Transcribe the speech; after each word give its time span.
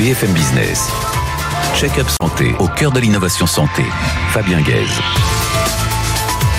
BFM 0.00 0.32
Business. 0.32 0.88
Check-up 1.76 2.06
santé 2.22 2.54
au 2.58 2.68
cœur 2.68 2.90
de 2.90 3.00
l'innovation 3.00 3.46
santé. 3.46 3.82
Fabien 4.30 4.62
Guèze. 4.62 4.98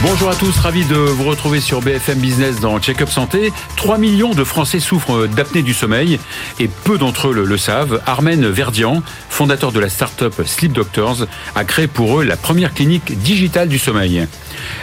Bonjour 0.03 0.29
à 0.29 0.35
tous, 0.35 0.55
ravi 0.59 0.85
de 0.85 0.95
vous 0.95 1.23
retrouver 1.23 1.59
sur 1.59 1.81
BFM 1.81 2.19
Business 2.19 2.59
dans 2.59 2.79
Check-up 2.79 3.09
Santé. 3.09 3.51
3 3.77 3.97
millions 3.97 4.35
de 4.35 4.43
Français 4.43 4.79
souffrent 4.79 5.25
d'apnée 5.25 5.63
du 5.63 5.73
sommeil 5.73 6.19
et 6.59 6.67
peu 6.67 6.99
d'entre 6.99 7.29
eux 7.29 7.43
le, 7.43 7.57
savent. 7.57 7.99
Armen 8.05 8.47
Verdian, 8.47 9.01
fondateur 9.29 9.71
de 9.71 9.79
la 9.79 9.89
start-up 9.89 10.35
Sleep 10.45 10.73
Doctors, 10.73 11.25
a 11.55 11.63
créé 11.63 11.87
pour 11.87 12.19
eux 12.19 12.23
la 12.23 12.37
première 12.37 12.75
clinique 12.75 13.17
digitale 13.23 13.69
du 13.69 13.79
sommeil. 13.79 14.27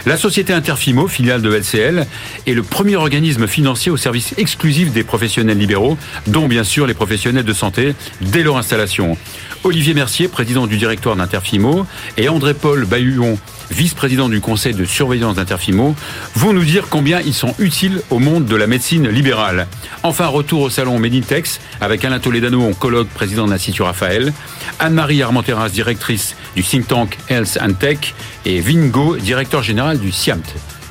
La 0.05 0.17
société 0.17 0.53
Interfimo, 0.53 1.07
filiale 1.07 1.41
de 1.41 1.53
LCL, 1.53 2.07
est 2.47 2.53
le 2.53 2.63
premier 2.63 2.95
organisme 2.95 3.47
financier 3.47 3.91
au 3.91 3.97
service 3.97 4.33
exclusif 4.37 4.91
des 4.91 5.03
professionnels 5.03 5.57
libéraux, 5.57 5.97
dont 6.27 6.47
bien 6.47 6.63
sûr 6.63 6.87
les 6.87 6.93
professionnels 6.93 7.45
de 7.45 7.53
santé, 7.53 7.95
dès 8.21 8.43
leur 8.43 8.57
installation. 8.57 9.17
Olivier 9.63 9.93
Mercier, 9.93 10.27
président 10.27 10.67
du 10.67 10.77
directoire 10.77 11.15
d'Interfimo, 11.15 11.85
et 12.17 12.29
André-Paul 12.29 12.85
Bahuon, 12.85 13.37
vice-président 13.71 14.29
du 14.29 14.41
conseil 14.41 14.73
de 14.73 14.85
surveillance 14.85 15.35
d'Interfimo, 15.35 15.95
vont 16.35 16.53
nous 16.53 16.63
dire 16.63 16.87
combien 16.89 17.19
ils 17.21 17.33
sont 17.33 17.53
utiles 17.59 18.01
au 18.09 18.19
monde 18.19 18.45
de 18.45 18.55
la 18.55 18.67
médecine 18.67 19.09
libérale. 19.09 19.67
Enfin, 20.03 20.27
retour 20.27 20.61
au 20.61 20.69
salon 20.69 20.97
Meditex 20.97 21.59
avec 21.81 22.03
Alain 22.05 22.19
Toledano, 22.19 22.61
oncologue, 22.61 23.07
président 23.07 23.45
de 23.45 23.51
l'Institut 23.51 23.83
Raphaël, 23.83 24.33
Anne-Marie 24.79 25.21
Armenteras, 25.21 25.69
directrice 25.69 26.35
du 26.55 26.63
think 26.63 26.87
tank 26.87 27.17
Health 27.29 27.57
and 27.61 27.73
Tech, 27.73 28.13
et 28.45 28.61
Vingo, 28.61 29.17
directeur 29.17 29.58
général 29.61 29.99
du 29.99 30.11
SIAMT. 30.11 30.43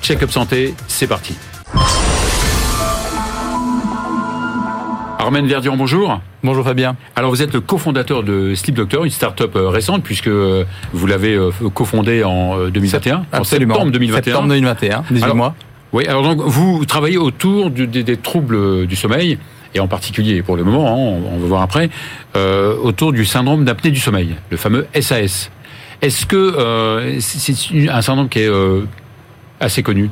Check-up 0.02 0.30
santé, 0.30 0.74
c'est 0.86 1.06
parti. 1.06 1.34
Armen 5.18 5.46
Verdian, 5.46 5.76
bonjour. 5.76 6.20
Bonjour 6.42 6.64
Fabien. 6.64 6.96
Alors 7.16 7.30
vous 7.30 7.42
êtes 7.42 7.52
le 7.52 7.60
cofondateur 7.60 8.22
de 8.22 8.54
Sleep 8.54 8.76
Doctor, 8.76 9.04
une 9.04 9.10
start-up 9.10 9.56
euh, 9.56 9.68
récente 9.68 10.02
puisque 10.02 10.28
euh, 10.28 10.64
vous 10.92 11.06
l'avez 11.06 11.34
euh, 11.34 11.50
cofondée 11.74 12.24
en 12.24 12.68
2021, 12.68 13.26
en 13.32 13.44
septembre 13.44 13.90
2021. 13.90 14.22
Septembre 14.22 14.48
2021, 14.48 15.04
18 15.10 15.34
mois. 15.34 15.54
Oui, 15.92 16.06
alors 16.06 16.22
donc 16.22 16.40
vous 16.40 16.84
travaillez 16.86 17.18
autour 17.18 17.70
des, 17.70 18.16
troubles 18.16 18.86
du 18.86 18.96
sommeil 18.96 19.38
et 19.74 19.80
en 19.80 19.88
particulier 19.88 20.42
pour 20.42 20.56
le 20.56 20.64
moment, 20.64 20.86
hein, 20.86 21.20
on, 21.34 21.38
va 21.38 21.46
voir 21.46 21.62
après, 21.62 21.90
autour 22.34 23.12
du 23.12 23.26
syndrome 23.26 23.64
d'apnée 23.64 23.90
du 23.90 24.00
sommeil, 24.00 24.36
le 24.50 24.56
fameux 24.56 24.86
SAS. 24.98 25.50
Est-ce 26.02 26.26
que 26.26 27.18
c'est 27.20 27.88
un 27.88 28.02
syndrome 28.02 28.28
qui 28.28 28.40
est 28.40 28.50
assez 29.60 29.82
connu 29.82 30.10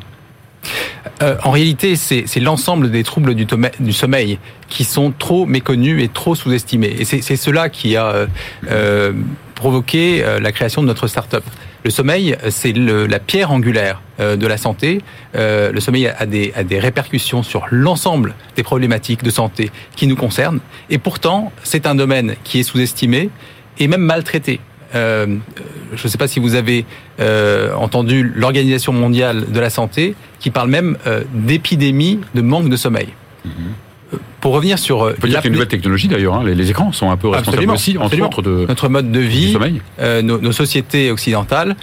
euh, 1.22 1.36
en 1.44 1.50
réalité, 1.50 1.96
c'est 1.96 2.40
l'ensemble 2.40 2.90
des 2.90 3.02
troubles 3.04 3.34
du, 3.34 3.46
du, 3.80 3.92
sommeil 3.92 4.38
qui 4.68 4.84
sont 4.84 5.12
trop 5.16 5.46
méconnus 5.46 6.02
et 6.02 6.08
trop 6.08 6.34
sous-estimés. 6.34 6.94
Et 6.98 7.04
c'est 7.04 7.36
cela 7.36 7.68
qui 7.68 7.96
a 7.96 8.06
euh, 8.06 8.26
euh 8.70 9.12
provoqué 9.54 10.22
euh, 10.22 10.38
la 10.38 10.52
création 10.52 10.82
de 10.82 10.86
notre 10.86 11.06
start-up. 11.06 11.42
Le 11.82 11.88
sommeil, 11.88 12.36
c'est 12.50 12.74
la 12.74 13.18
pierre 13.18 13.52
angulaire 13.52 14.02
de 14.18 14.46
la 14.46 14.58
santé. 14.58 15.00
le 15.34 15.78
sommeil 15.78 16.08
a 16.08 16.26
des, 16.26 16.52
a 16.56 16.64
des 16.64 16.80
répercussions 16.80 17.44
sur 17.44 17.66
l'ensemble 17.70 18.34
des 18.56 18.64
problématiques 18.64 19.22
de 19.22 19.30
santé 19.30 19.70
qui 19.94 20.08
nous 20.08 20.16
concernent. 20.16 20.58
Et 20.90 20.98
pourtant, 20.98 21.52
c'est 21.62 21.86
un 21.86 21.94
domaine 21.94 22.34
qui 22.42 22.58
est 22.58 22.64
sous-estimé 22.64 23.30
et 23.78 23.86
même 23.86 24.02
maltraité. 24.02 24.60
Euh, 24.94 25.26
je 25.94 26.04
ne 26.04 26.08
sais 26.08 26.18
pas 26.18 26.28
si 26.28 26.40
vous 26.40 26.54
avez 26.54 26.84
euh, 27.20 27.74
entendu 27.74 28.30
l'Organisation 28.34 28.92
mondiale 28.92 29.50
de 29.50 29.60
la 29.60 29.70
santé 29.70 30.14
qui 30.38 30.50
parle 30.50 30.68
même 30.68 30.96
euh, 31.06 31.22
d'épidémie 31.32 32.20
de 32.34 32.42
manque 32.42 32.68
de 32.68 32.76
sommeil. 32.76 33.08
Mhm. 33.44 33.52
Pour 34.40 34.52
revenir 34.52 34.78
sur, 34.78 34.98
on 34.98 35.12
peut 35.20 35.26
dire 35.26 35.26
qu'il 35.26 35.32
y 35.32 35.36
a 35.36 35.46
une 35.46 35.52
nouvelle 35.54 35.66
technologie 35.66 36.06
d'ailleurs. 36.06 36.34
Hein. 36.34 36.44
Les, 36.44 36.70
écrans 36.70 36.92
sont 36.92 37.10
un 37.10 37.16
peu 37.16 37.26
responsables 37.26 37.68
aussi, 37.70 37.98
entre 37.98 38.20
autres, 38.20 38.40
de 38.40 38.64
notre 38.68 38.88
mode 38.88 39.10
de 39.10 39.18
vie, 39.18 39.58
nos, 40.22 40.38
nos, 40.38 40.52
sociétés 40.52 41.10
occidentales 41.10 41.74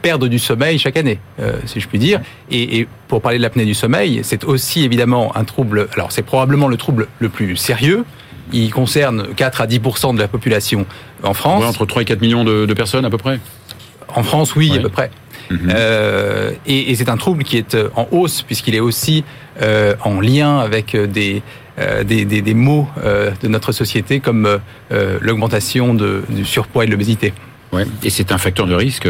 perdent 0.00 0.24
du 0.28 0.38
sommeil 0.38 0.78
chaque 0.78 0.96
année, 0.96 1.18
si 1.66 1.80
je 1.80 1.88
puis 1.88 1.98
dire. 1.98 2.22
Et, 2.50 2.78
et 2.78 2.88
pour 3.08 3.20
parler 3.20 3.36
de 3.36 3.42
l'apnée 3.42 3.66
du 3.66 3.74
sommeil, 3.74 4.20
c'est 4.22 4.44
aussi 4.44 4.84
évidemment 4.84 5.36
un 5.36 5.44
trouble. 5.44 5.88
Alors 5.92 6.12
c'est 6.12 6.22
probablement 6.22 6.68
le 6.68 6.78
trouble 6.78 7.08
le 7.18 7.28
plus 7.28 7.56
sérieux 7.56 8.06
il 8.52 8.70
concerne 8.70 9.28
4 9.34 9.60
à 9.60 9.66
10% 9.66 10.14
de 10.14 10.20
la 10.20 10.28
population 10.28 10.86
en 11.22 11.34
France. 11.34 11.64
entre 11.64 11.86
3 11.86 12.02
et 12.02 12.04
4 12.04 12.20
millions 12.20 12.44
de, 12.44 12.72
personnes 12.74 13.04
à 13.04 13.10
peu 13.10 13.18
près 13.18 13.38
En 14.14 14.22
France, 14.22 14.54
oui, 14.56 14.72
à 14.76 14.80
peu 14.80 14.88
près. 14.88 15.10
Mhm. 15.50 15.72
Euh, 15.74 16.52
et, 16.66 16.94
c'est 16.94 17.08
un 17.08 17.16
trouble 17.16 17.44
qui 17.44 17.56
est 17.56 17.74
euh, 17.74 17.88
en 17.96 18.06
hausse 18.10 18.42
puisqu'il 18.42 18.74
est 18.74 18.80
aussi 18.80 19.24
euh, 19.60 19.94
en 20.02 20.20
lien 20.20 20.58
avec 20.58 20.96
des, 20.96 21.42
des, 22.04 22.24
des, 22.24 22.54
maux 22.54 22.88
de 22.96 23.48
notre 23.48 23.72
société 23.72 24.20
comme 24.20 24.60
l'augmentation 25.20 25.94
du 25.94 26.44
surpoids 26.44 26.84
et 26.84 26.86
de 26.86 26.92
l'obésité. 26.92 27.32
Ouais. 27.72 27.86
Et 28.02 28.10
c'est 28.10 28.32
un 28.32 28.38
facteur 28.38 28.66
de 28.66 28.74
risque 28.74 29.08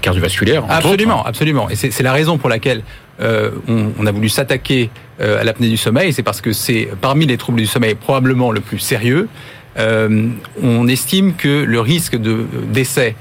cardiovasculaire. 0.00 0.64
Absolument, 0.68 1.24
absolument. 1.24 1.68
Et 1.70 1.76
c'est 1.76 2.02
la 2.02 2.12
raison 2.12 2.38
pour 2.38 2.48
laquelle 2.48 2.82
euh, 3.20 3.50
on, 3.68 4.06
a 4.06 4.10
voulu 4.10 4.28
s'attaquer 4.28 4.90
euh, 5.20 5.40
à 5.40 5.44
l'apnée 5.44 5.68
du 5.68 5.76
sommeil, 5.76 6.12
c'est 6.12 6.22
parce 6.22 6.40
que 6.40 6.52
c'est 6.52 6.88
parmi 7.00 7.26
les 7.26 7.36
troubles 7.36 7.60
du 7.60 7.66
sommeil 7.66 7.94
probablement 7.94 8.50
le 8.50 8.60
plus 8.60 8.78
sérieux. 8.78 9.28
Euh, 9.78 10.28
on 10.62 10.86
estime 10.86 11.34
que 11.34 11.64
le 11.64 11.80
risque 11.80 12.16
de 12.16 12.46
décès 12.72 13.16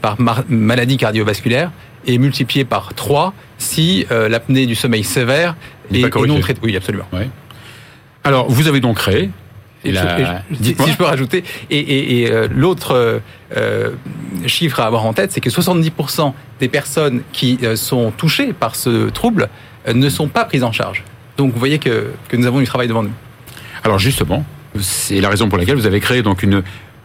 par 0.00 0.16
maladie 0.48 0.96
cardiovasculaire 0.96 1.70
est 2.06 2.16
multiplié 2.16 2.64
par 2.64 2.94
3 2.94 3.34
si 3.58 4.06
l'apnée 4.10 4.64
du 4.66 4.74
sommeil 4.74 5.04
sévère 5.04 5.56
est, 5.92 6.14
non 6.26 6.40
traitée. 6.40 6.60
Oui, 6.62 6.74
absolument. 6.74 7.04
Alors, 8.24 8.48
vous 8.48 8.66
avez 8.68 8.80
donc 8.80 8.96
créé 8.96 9.30
et 9.84 9.94
si, 9.94 10.76
je 10.88 10.96
peux 10.96 11.04
rajouter, 11.04 11.44
et, 11.70 12.28
euh, 12.30 12.46
l'autre 12.54 12.92
euh, 12.92 13.18
euh, 13.56 13.90
chiffre 14.46 14.80
à 14.80 14.86
avoir 14.86 15.04
en 15.04 15.12
tête, 15.12 15.32
c'est 15.32 15.40
que 15.40 15.50
70% 15.50 16.32
des 16.60 16.68
personnes 16.68 17.22
qui 17.32 17.58
sont 17.74 18.12
touchées 18.12 18.52
par 18.52 18.76
ce 18.76 19.10
trouble 19.10 19.48
ne 19.92 20.08
sont 20.08 20.28
pas 20.28 20.44
prises 20.44 20.62
en 20.62 20.72
charge. 20.72 21.02
Donc 21.36 21.52
vous 21.52 21.58
voyez 21.58 21.78
que, 21.78 22.12
que 22.28 22.36
nous 22.36 22.46
avons 22.46 22.60
du 22.60 22.66
travail 22.66 22.86
devant 22.86 23.02
nous. 23.02 23.12
Alors 23.82 23.98
justement, 23.98 24.44
c'est 24.80 25.20
la 25.20 25.28
raison 25.28 25.48
pour 25.48 25.58
laquelle 25.58 25.76
vous 25.76 25.86
avez 25.86 26.00
créé 26.00 26.22
donc 26.22 26.42
une 26.42 26.62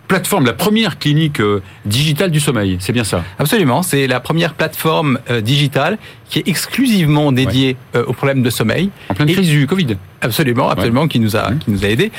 plateforme, 0.08 0.46
la 0.46 0.54
première 0.54 0.98
clinique 0.98 1.40
euh, 1.40 1.62
digitale 1.86 2.32
du 2.32 2.40
sommeil. 2.40 2.78
C'est 2.80 2.94
bien 2.94 3.04
ça? 3.04 3.24
Absolument. 3.40 3.84
C'est 3.84 4.08
la 4.08 4.20
première 4.20 4.54
plateforme 4.54 5.20
euh, 5.30 5.42
digitale 5.42 5.98
qui 6.30 6.40
est 6.40 6.48
exclusivement 6.48 7.32
dédiée 7.32 7.76
euh, 7.96 8.06
aux 8.06 8.14
problèmes 8.14 8.42
de 8.42 8.50
sommeil. 8.50 8.90
En 9.10 9.14
pleine 9.14 9.32
crise 9.32 9.50
du 9.50 9.68
Covid. 9.68 9.98
Absolument, 10.22 10.70
absolument, 10.70 11.08
qui 11.08 11.20
nous 11.20 11.36
a 11.36 11.52
mmh. 11.52 11.60
qui 11.60 11.72
nous 11.72 11.86
a 11.86 11.90
aidés. 11.90 12.12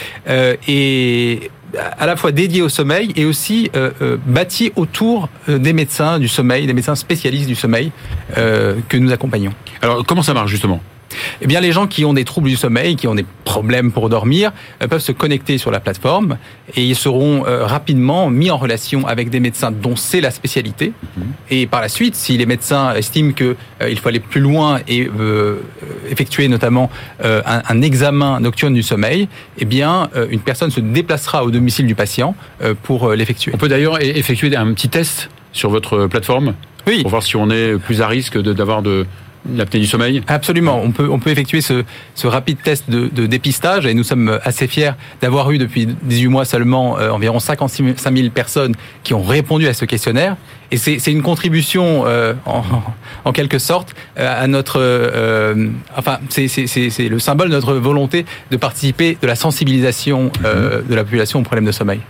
et 0.69 1.51
à 1.99 2.07
la 2.07 2.17
fois 2.17 2.33
dédié 2.33 2.63
au 2.63 2.69
sommeil 2.69 3.13
et 3.17 3.25
aussi 3.25 3.71
bâti 4.25 4.73
autour 4.77 5.29
des 5.49 5.73
médecins 5.73 6.21
du 6.21 6.29
sommeil, 6.29 6.67
des 6.67 6.73
médecins 6.73 6.95
spécialistes 6.95 7.49
du 7.49 7.57
sommeil 7.57 7.91
que 8.35 8.97
nous 8.97 9.13
accompagnons. 9.13 9.53
Alors 9.83 10.07
comment 10.07 10.23
ça 10.23 10.33
marche 10.33 10.51
justement? 10.51 10.81
Eh 11.41 11.47
bien, 11.47 11.61
les 11.61 11.73
gens 11.73 11.87
qui 11.87 12.05
ont 12.05 12.13
des 12.13 12.25
troubles 12.25 12.49
du 12.49 12.57
sommeil, 12.57 12.97
qui 12.97 13.07
ont 13.07 13.15
des 13.15 13.27
problèmes 13.45 13.93
pour 13.93 14.09
dormir, 14.09 14.53
euh, 14.83 14.89
peuvent 14.89 15.01
se 15.01 15.13
connecter 15.13 15.59
sur 15.59 15.71
la 15.71 15.81
plateforme 15.81 16.39
et 16.77 16.85
ils 16.85 16.97
seront 16.97 17.47
euh, 17.47 17.65
rapidement 17.65 18.31
mis 18.31 18.51
en 18.51 18.57
relation 18.57 19.07
avec 19.07 19.31
des 19.31 19.41
médecins 19.41 19.71
dont 19.71 19.97
c'est 19.97 20.21
la 20.21 20.31
spécialité. 20.31 20.93
Mhm. 21.17 21.25
Et 21.51 21.67
par 21.67 21.81
la 21.81 21.89
suite, 21.89 22.15
si 22.15 22.37
les 22.37 22.47
médecins 22.47 22.95
estiment 22.95 23.33
qu'il 23.33 23.57
euh, 23.83 23.97
faut 23.97 24.09
aller 24.09 24.21
plus 24.21 24.41
loin 24.41 24.81
et 24.87 25.09
effectuer 26.11 26.49
notamment 26.49 26.91
un, 27.23 27.83
examen 27.83 28.41
nocturne 28.41 28.75
du 28.75 28.83
sommeil, 28.83 29.29
eh 29.59 29.65
bien, 29.65 30.11
une 30.31 30.41
personne 30.41 30.71
se 30.71 30.81
déplacera 30.81 31.45
au 31.45 31.51
domicile 31.51 31.87
du 31.87 31.95
patient 31.95 32.35
pour 32.83 33.13
l'effectuer. 33.13 33.53
On 33.55 33.59
peut 33.59 33.69
d'ailleurs 33.69 34.01
effectuer 34.01 34.55
un 34.57 34.73
petit 34.73 34.89
test 34.89 35.31
sur 35.53 35.71
votre 35.71 36.07
plateforme 36.07 36.55
oui. 36.87 37.03
pour 37.03 37.11
voir 37.11 37.23
si 37.23 37.37
on 37.37 37.51
est 37.51 37.79
plus 37.79 38.03
à 38.03 38.09
risque 38.09 38.39
d'avoir 38.39 38.83
de 38.83 39.07
l'apnée 39.55 39.81
du 39.81 39.87
sommeil 39.87 40.23
Absolument. 40.27 40.81
On 40.83 40.91
peut, 40.91 41.09
on 41.11 41.19
peut 41.19 41.31
effectuer 41.31 41.61
ce, 41.61 41.85
ce 42.15 42.27
rapide 42.27 42.59
test 42.63 42.91
de, 42.91 43.09
de, 43.09 43.27
dépistage 43.27 43.87
et 43.87 43.95
nous 43.95 44.05
sommes 44.05 44.39
assez 44.45 44.67
fiers 44.67 44.93
d'avoir 45.21 45.51
eu 45.51 45.59
depuis 45.59 45.87
18 45.87 46.29
mois 46.29 46.45
seulement 46.45 46.99
euh, 46.99 47.11
environ 47.11 47.39
55 47.39 48.17
000 48.17 48.31
personnes 48.31 48.75
qui 49.03 49.15
ont 49.15 49.23
répondu 49.23 49.67
à 49.69 49.75
ce 49.75 49.85
questionnaire. 49.85 50.37
Et 50.71 50.77
c'est 50.77 51.11
une 51.11 51.23
contribution, 51.23 52.05
euh, 52.07 52.35
en, 52.45 52.63
en, 53.25 53.33
quelque 53.33 53.59
sorte, 53.59 53.95
euh, 54.19 54.43
à 54.43 54.47
notre... 54.47 54.79
Euh, 54.81 55.69
enfin, 55.97 56.19
c'est 56.29 57.09
le 57.09 57.19
symbole 57.19 57.49
de 57.49 57.55
notre 57.55 57.75
volonté 57.75 58.27
de 58.51 58.57
participer 58.59 59.17
de 59.21 59.27
la 59.27 59.35
sensibilisation 59.35 60.31
euh, 60.45 60.83
de 60.83 60.95
la 60.95 61.05
population 61.05 61.41
aux 61.41 61.43
problèmes 61.43 61.65
de 61.65 61.73
sommeil. 61.73 62.01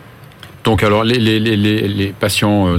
Donc 0.64 0.82
alors 0.82 1.04
les, 1.04 1.18
les, 1.18 1.38
les, 1.38 1.56
les 1.56 2.06
patients 2.08 2.76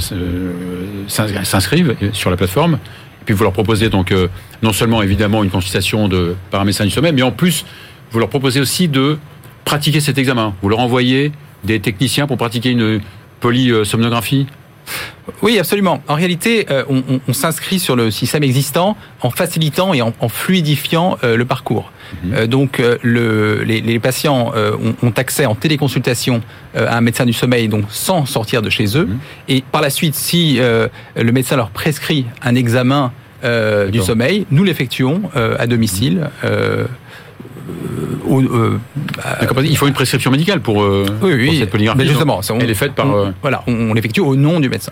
s'inscrivent 1.07 1.95
sur 2.11 2.29
la 2.29 2.35
plateforme 2.35 2.77
puis 3.25 3.33
vous 3.33 3.43
leur 3.43 3.53
proposez 3.53 3.89
donc 3.89 4.11
euh, 4.11 4.27
non 4.63 4.73
seulement 4.73 5.01
évidemment 5.01 5.43
une 5.43 5.49
consultation 5.49 6.07
de, 6.07 6.35
par 6.51 6.65
du 6.65 6.73
sommeil, 6.73 7.13
mais 7.13 7.21
en 7.21 7.31
plus 7.31 7.65
vous 8.11 8.19
leur 8.19 8.29
proposez 8.29 8.59
aussi 8.59 8.87
de 8.87 9.17
pratiquer 9.65 9.99
cet 9.99 10.17
examen. 10.17 10.55
Vous 10.61 10.69
leur 10.69 10.79
envoyez 10.79 11.31
des 11.63 11.79
techniciens 11.79 12.27
pour 12.27 12.37
pratiquer 12.37 12.71
une 12.71 13.01
polysomnographie 13.39 14.47
Oui, 15.41 15.59
absolument. 15.59 16.01
En 16.07 16.15
réalité, 16.15 16.65
euh, 16.69 16.83
on, 16.89 16.97
on, 17.09 17.19
on 17.27 17.33
s'inscrit 17.33 17.79
sur 17.79 17.95
le 17.95 18.11
système 18.11 18.43
existant 18.43 18.97
en 19.21 19.29
facilitant 19.29 19.93
et 19.93 20.01
en, 20.01 20.13
en 20.19 20.29
fluidifiant 20.29 21.17
euh, 21.23 21.37
le 21.37 21.45
parcours. 21.45 21.91
Mhm. 22.23 22.33
Euh, 22.33 22.47
donc, 22.47 22.81
le, 23.03 23.63
les, 23.63 23.81
les 23.81 23.99
patients 23.99 24.51
ont, 24.55 24.95
ont 25.07 25.13
accès 25.15 25.45
en 25.45 25.55
téléconsultation 25.55 26.41
à 26.75 26.97
un 26.97 27.01
médecin 27.01 27.25
du 27.25 27.33
sommeil, 27.33 27.67
donc 27.67 27.85
sans 27.89 28.25
sortir 28.25 28.61
de 28.61 28.69
chez 28.69 28.97
eux. 28.97 29.05
Mhm. 29.05 29.19
Et 29.47 29.63
par 29.71 29.81
la 29.81 29.89
suite, 29.89 30.15
si 30.15 30.59
le 30.59 31.31
médecin 31.31 31.55
leur 31.55 31.69
prescrit 31.69 32.25
un 32.41 32.55
examen 32.55 33.11
du 33.91 33.99
sommeil, 34.01 34.45
nous 34.51 34.63
l'effectuons 34.63 35.23
à 35.35 35.67
domicile. 35.67 36.29
Au- 38.27 38.41
euh, 38.41 38.79
à- 39.23 39.41
D'accord, 39.41 39.63
Il 39.63 39.77
faut 39.77 39.87
une 39.87 39.93
prescription 39.93 40.31
médicale 40.31 40.61
pour, 40.61 40.81
euh, 40.83 41.05
oui, 41.09 41.17
pour 41.19 41.29
oui. 41.29 41.57
cette 41.59 41.69
polygraphie. 41.71 41.97
Mais 41.99 42.05
justement, 42.05 42.41
ça, 42.41 42.53
on- 42.53 42.59
Elle 42.59 42.69
est 42.69 42.73
faite 42.75 42.93
par. 42.93 43.07
on- 43.07 43.25
euh, 43.27 43.31
Voilà, 43.41 43.63
on, 43.67 43.73
on 43.73 43.93
l'effectue 43.93 44.21
au 44.21 44.35
nom 44.35 44.59
du 44.59 44.69
médecin. 44.69 44.91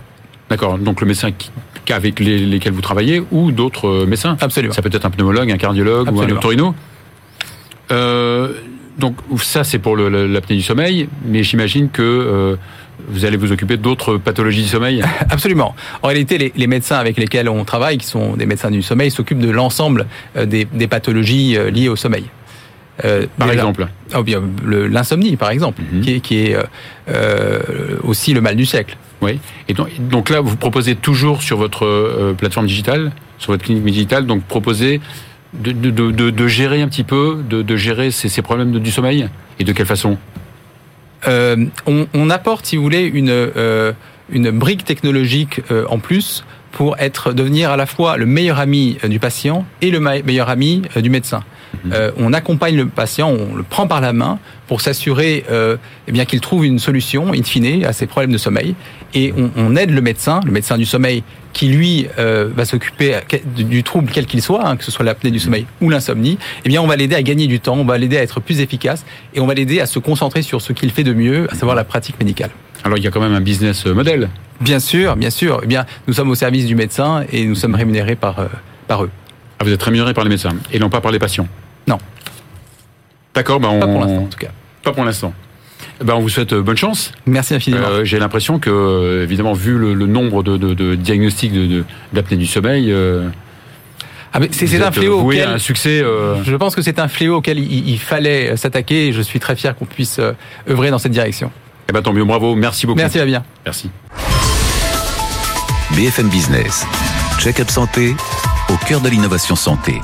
D'accord. 0.50 0.78
Donc 0.78 1.02
le 1.02 1.08
médecin 1.08 1.32
qui, 1.32 1.52
avec 1.92 2.20
les- 2.20 2.40
lesquels 2.46 2.74
vous 2.74 2.82
travaillez 2.82 3.22
ou 3.32 3.52
d'autres 3.52 3.88
euh, 3.88 4.06
médecins. 4.06 4.38
Absolument. 4.42 4.74
Ça 4.74 4.82
peut 4.82 4.90
être 4.94 5.06
un 5.06 5.10
pneumologue, 5.10 5.52
un 5.52 5.58
cardiologue 5.58 6.10
ou 6.14 6.22
un 6.22 6.30
otorino. 6.30 6.74
Euh, 7.92 8.54
donc 8.98 9.16
ça 9.42 9.64
c'est 9.64 9.80
pour 9.80 9.96
l'apnée 9.96 10.56
du 10.58 10.62
sommeil, 10.62 11.08
mais 11.26 11.44
j'imagine 11.44 11.90
que 11.90 12.02
euh, 12.02 12.56
vous 13.08 13.26
allez 13.26 13.38
vous 13.38 13.52
occuper 13.52 13.78
d'autres 13.78 14.18
pathologies 14.18 14.64
du 14.64 14.68
sommeil. 14.68 15.04
Absolument. 15.30 15.76
En 16.02 16.08
réalité, 16.08 16.38
les, 16.38 16.52
les 16.56 16.68
médecins 16.68 16.98
avec 16.98 17.18
lesquels 17.18 17.48
on 17.48 17.64
travaille, 17.64 17.98
qui 17.98 18.08
sont 18.08 18.36
des 18.36 18.46
médecins 18.46 18.72
du 18.72 18.82
sommeil, 18.82 19.12
s'occupent 19.12 19.40
de 19.40 19.52
l'ensemble 19.52 20.06
euh, 20.36 20.46
des, 20.46 20.66
des 20.66 20.88
pathologies 20.88 21.56
euh, 21.58 21.70
liées 21.70 21.90
au 21.90 21.96
sommeil. 21.96 22.26
Euh, 23.06 23.26
Par 23.38 23.52
exemple. 23.52 23.88
Ah, 24.14 24.22
bien, 24.24 24.42
l'insomnie, 24.66 25.36
par 25.36 25.50
exemple, 25.52 25.82
Mhm. 25.92 26.02
qui 26.02 26.12
est, 26.16 26.20
qui 26.20 26.38
est 26.46 26.56
euh, 26.56 26.64
euh, 27.10 27.60
aussi 28.04 28.34
le 28.34 28.42
mal 28.42 28.56
du 28.56 28.66
siècle. 28.66 28.98
Oui. 29.22 29.40
Et 29.68 29.74
donc, 29.74 29.90
donc 30.00 30.30
là, 30.30 30.42
vous 30.42 30.56
proposez 30.56 30.96
toujours 30.96 31.42
sur 31.42 31.58
votre 31.58 32.34
plateforme 32.38 32.68
digitale, 32.68 33.12
sur 33.40 33.52
votre 33.52 33.64
clinique 33.64 33.84
digitale, 33.86 34.26
donc 34.26 34.44
proposez 34.44 35.00
de, 35.54 35.72
de, 35.72 35.90
de, 35.92 36.12
de- 36.12 36.30
de 36.30 36.48
gérer 36.48 36.82
un 36.82 36.88
petit 36.88 37.04
peu, 37.04 37.38
de, 37.50 37.76
gérer 37.76 38.12
ces, 38.12 38.30
ces 38.30 38.42
problèmes 38.42 38.78
du 38.80 38.92
sommeil 38.92 39.28
et 39.60 39.64
de 39.64 39.72
quelle 39.74 39.86
façon? 39.86 40.18
Euh, 41.28 41.66
on, 41.86 42.08
on 42.14 42.30
apporte, 42.30 42.66
si 42.68 42.78
vous 42.78 42.84
voulez, 42.84 43.04
une, 43.06 43.30
euh, 43.32 43.92
une 44.32 44.52
brique 44.52 44.86
technologique 44.86 45.62
euh, 45.72 45.86
en 45.90 45.98
plus 46.00 46.44
pour 46.72 46.98
être 47.00 47.34
devenir 47.34 47.72
à 47.72 47.78
la 47.78 47.86
fois 47.88 48.18
le 48.18 48.26
meilleur 48.28 48.60
ami 48.60 48.98
du 49.08 49.20
patient 49.20 49.66
et 49.82 49.90
le 49.90 50.00
meilleur 50.00 50.50
ami 50.50 50.84
du 50.96 51.10
médecin. 51.10 51.44
Mhm. 51.84 51.92
Euh, 51.94 52.12
on 52.18 52.34
accompagne 52.34 52.76
le 52.76 52.88
patient, 52.88 53.30
on 53.30 53.56
le 53.56 53.64
prend 53.64 53.88
par 53.88 54.02
la 54.02 54.14
main 54.14 54.40
pour 54.68 54.82
s'assurer 54.82 55.46
euh, 55.50 55.78
eh 56.08 56.12
bien 56.12 56.26
qu'il 56.26 56.42
trouve 56.42 56.66
une 56.66 56.80
solution, 56.80 57.34
in 57.34 57.44
fine, 57.44 57.86
à 57.86 57.94
ses 57.94 58.08
problèmes 58.08 58.32
de 58.32 58.38
sommeil. 58.38 58.76
Et 59.14 59.34
on, 59.38 59.52
on 59.56 59.76
aide 59.76 59.92
le 59.92 60.02
médecin, 60.02 60.42
le 60.46 60.52
médecin 60.52 60.78
du 60.78 60.86
sommeil, 60.86 61.24
qui 61.54 61.68
lui 61.70 62.08
euh, 62.20 62.50
va 62.56 62.66
s'occuper 62.66 63.16
du 63.56 63.64
du 63.64 63.84
trouble 63.84 64.12
quel 64.14 64.26
qu'il 64.26 64.42
soit, 64.42 64.68
hein, 64.68 64.78
que 64.78 64.84
ce 64.84 64.92
soit 64.92 65.06
l'apnée 65.06 65.32
du 65.32 65.40
sommeil 65.40 65.66
ou 65.82 65.90
l'insomnie. 65.90 66.38
Eh 66.66 66.70
bien, 66.70 66.82
on 66.82 66.88
va 66.88 66.96
l'aider 66.96 67.16
à 67.16 67.24
gagner 67.24 67.48
du 67.48 67.60
temps, 67.60 67.76
on 67.76 67.86
va 67.86 67.98
l'aider 67.98 68.18
à 68.18 68.22
être 68.22 68.40
plus 68.40 68.60
efficace 68.60 69.06
et 69.34 69.40
on 69.40 69.48
va 69.48 69.54
l'aider 69.54 69.80
à 69.80 69.86
se 69.86 70.00
concentrer 70.00 70.42
sur 70.42 70.62
ce 70.62 70.74
qu'il 70.74 70.92
fait 70.92 71.04
de 71.04 71.14
mieux, 71.14 71.48
à 71.52 71.56
savoir 71.56 71.76
la 71.76 71.84
pratique 71.84 72.20
médicale. 72.20 72.52
Alors 72.84 72.98
il 72.98 73.04
y 73.04 73.08
a 73.08 73.12
quand 73.12 73.22
même 73.22 73.34
un 73.34 73.42
business 73.42 73.86
model. 73.86 74.30
Bien 74.62 74.80
sûr, 74.80 75.16
bien 75.16 75.30
sûr. 75.30 75.62
Eh 75.64 75.68
bien, 75.68 75.86
nous 76.08 76.14
sommes 76.14 76.30
au 76.30 76.36
service 76.36 76.66
du 76.66 76.76
médecin 76.76 77.26
et 77.32 77.46
nous 77.46 77.56
sommes 77.56 77.76
rémunérés 77.76 78.16
par 78.16 78.40
euh, 78.40 78.48
par 78.88 79.04
eux. 79.04 79.12
Ah, 79.60 79.64
vous 79.64 79.72
êtes 79.72 79.82
rémunéré 79.84 80.14
par 80.14 80.24
les 80.24 80.30
médecins 80.30 80.56
et 80.72 80.80
non 80.80 80.90
pas 80.90 81.02
par 81.02 81.12
les 81.12 81.20
patients. 81.20 81.48
Non. 81.88 81.98
D'accord, 83.34 83.60
ben 83.60 83.70
on... 83.70 83.80
Pas 83.80 83.88
pour 83.88 84.02
l'instant, 84.02 84.18
en 84.24 84.26
tout 84.28 84.38
cas. 84.38 84.50
Pas 84.84 84.92
pour 84.94 85.04
l'instant. 85.06 85.34
Ben, 86.04 86.14
on 86.16 86.20
vous 86.22 86.30
souhaite 86.30 86.54
euh, 86.54 86.62
bonne 86.62 86.78
chance. 86.78 87.12
Merci 87.26 87.54
infiniment. 87.56 87.88
Euh, 87.88 88.04
J'ai 88.04 88.20
l'impression 88.20 88.60
que, 88.60 88.70
euh, 88.70 89.24
évidemment, 89.24 89.54
vu 89.54 89.78
le, 89.78 89.94
le 89.94 90.06
nombre 90.08 90.44
de, 90.44 90.58
de, 90.58 90.74
de 90.74 90.96
diagnostics 90.96 91.52
de- 91.54 91.66
de- 91.68 91.84
d'apnée 92.14 92.38
du 92.38 92.46
sommeil, 92.48 92.92
euh, 92.92 93.30
Ah, 94.34 94.40
mais 94.40 94.50
c'est 94.52 94.82
un 94.82 94.92
fléau 94.92 95.22
auquel 95.22 95.48
un 95.50 95.58
succès. 95.58 96.02
euh, 96.04 96.44
Je 96.44 96.56
pense 96.56 96.76
que 96.76 96.82
c'est 96.84 97.00
un 97.00 97.08
fléau 97.08 97.38
auquel 97.38 97.58
il, 97.60 97.90
il 97.90 98.00
fallait 98.00 98.56
s'attaquer 98.58 99.08
et 99.08 99.14
je 99.14 99.22
suis 99.22 99.40
très 99.40 99.56
fier 99.56 99.76
qu'on 99.76 99.86
puisse 99.86 100.20
œuvrer 100.70 100.92
dans 100.92 101.00
cette 101.00 101.12
direction. 101.14 101.52
Eh 101.90 101.94
ben, 101.94 102.02
tant 102.02 102.14
mieux, 102.14 102.26
bravo, 102.26 102.54
merci 102.56 102.86
beaucoup. 102.86 102.98
Merci 103.00 103.18
Fabien. 103.20 103.44
Merci. 103.66 103.90
BFM 105.96 106.30
Business. 106.30 106.86
Check-up 107.40 107.70
santé 107.70 108.16
au 108.70 108.76
cœur 108.88 109.02
de 109.02 109.10
l'innovation 109.10 109.56
santé. 109.56 110.02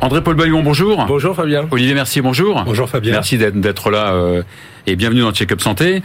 André-Paul 0.00 0.36
Baillon, 0.36 0.62
bonjour. 0.62 1.04
Bonjour 1.06 1.34
Fabien. 1.34 1.66
Olivier 1.70 1.94
Mercier, 1.94 2.20
bonjour. 2.22 2.62
Bonjour 2.64 2.88
Fabien. 2.88 3.12
Merci 3.12 3.38
d'être- 3.38 3.90
là 3.90 4.12
euh, 4.12 4.42
et 4.86 4.94
bienvenue 4.94 5.20
dans 5.22 5.28
le 5.28 5.34
Check-up 5.34 5.60
Santé. 5.60 6.02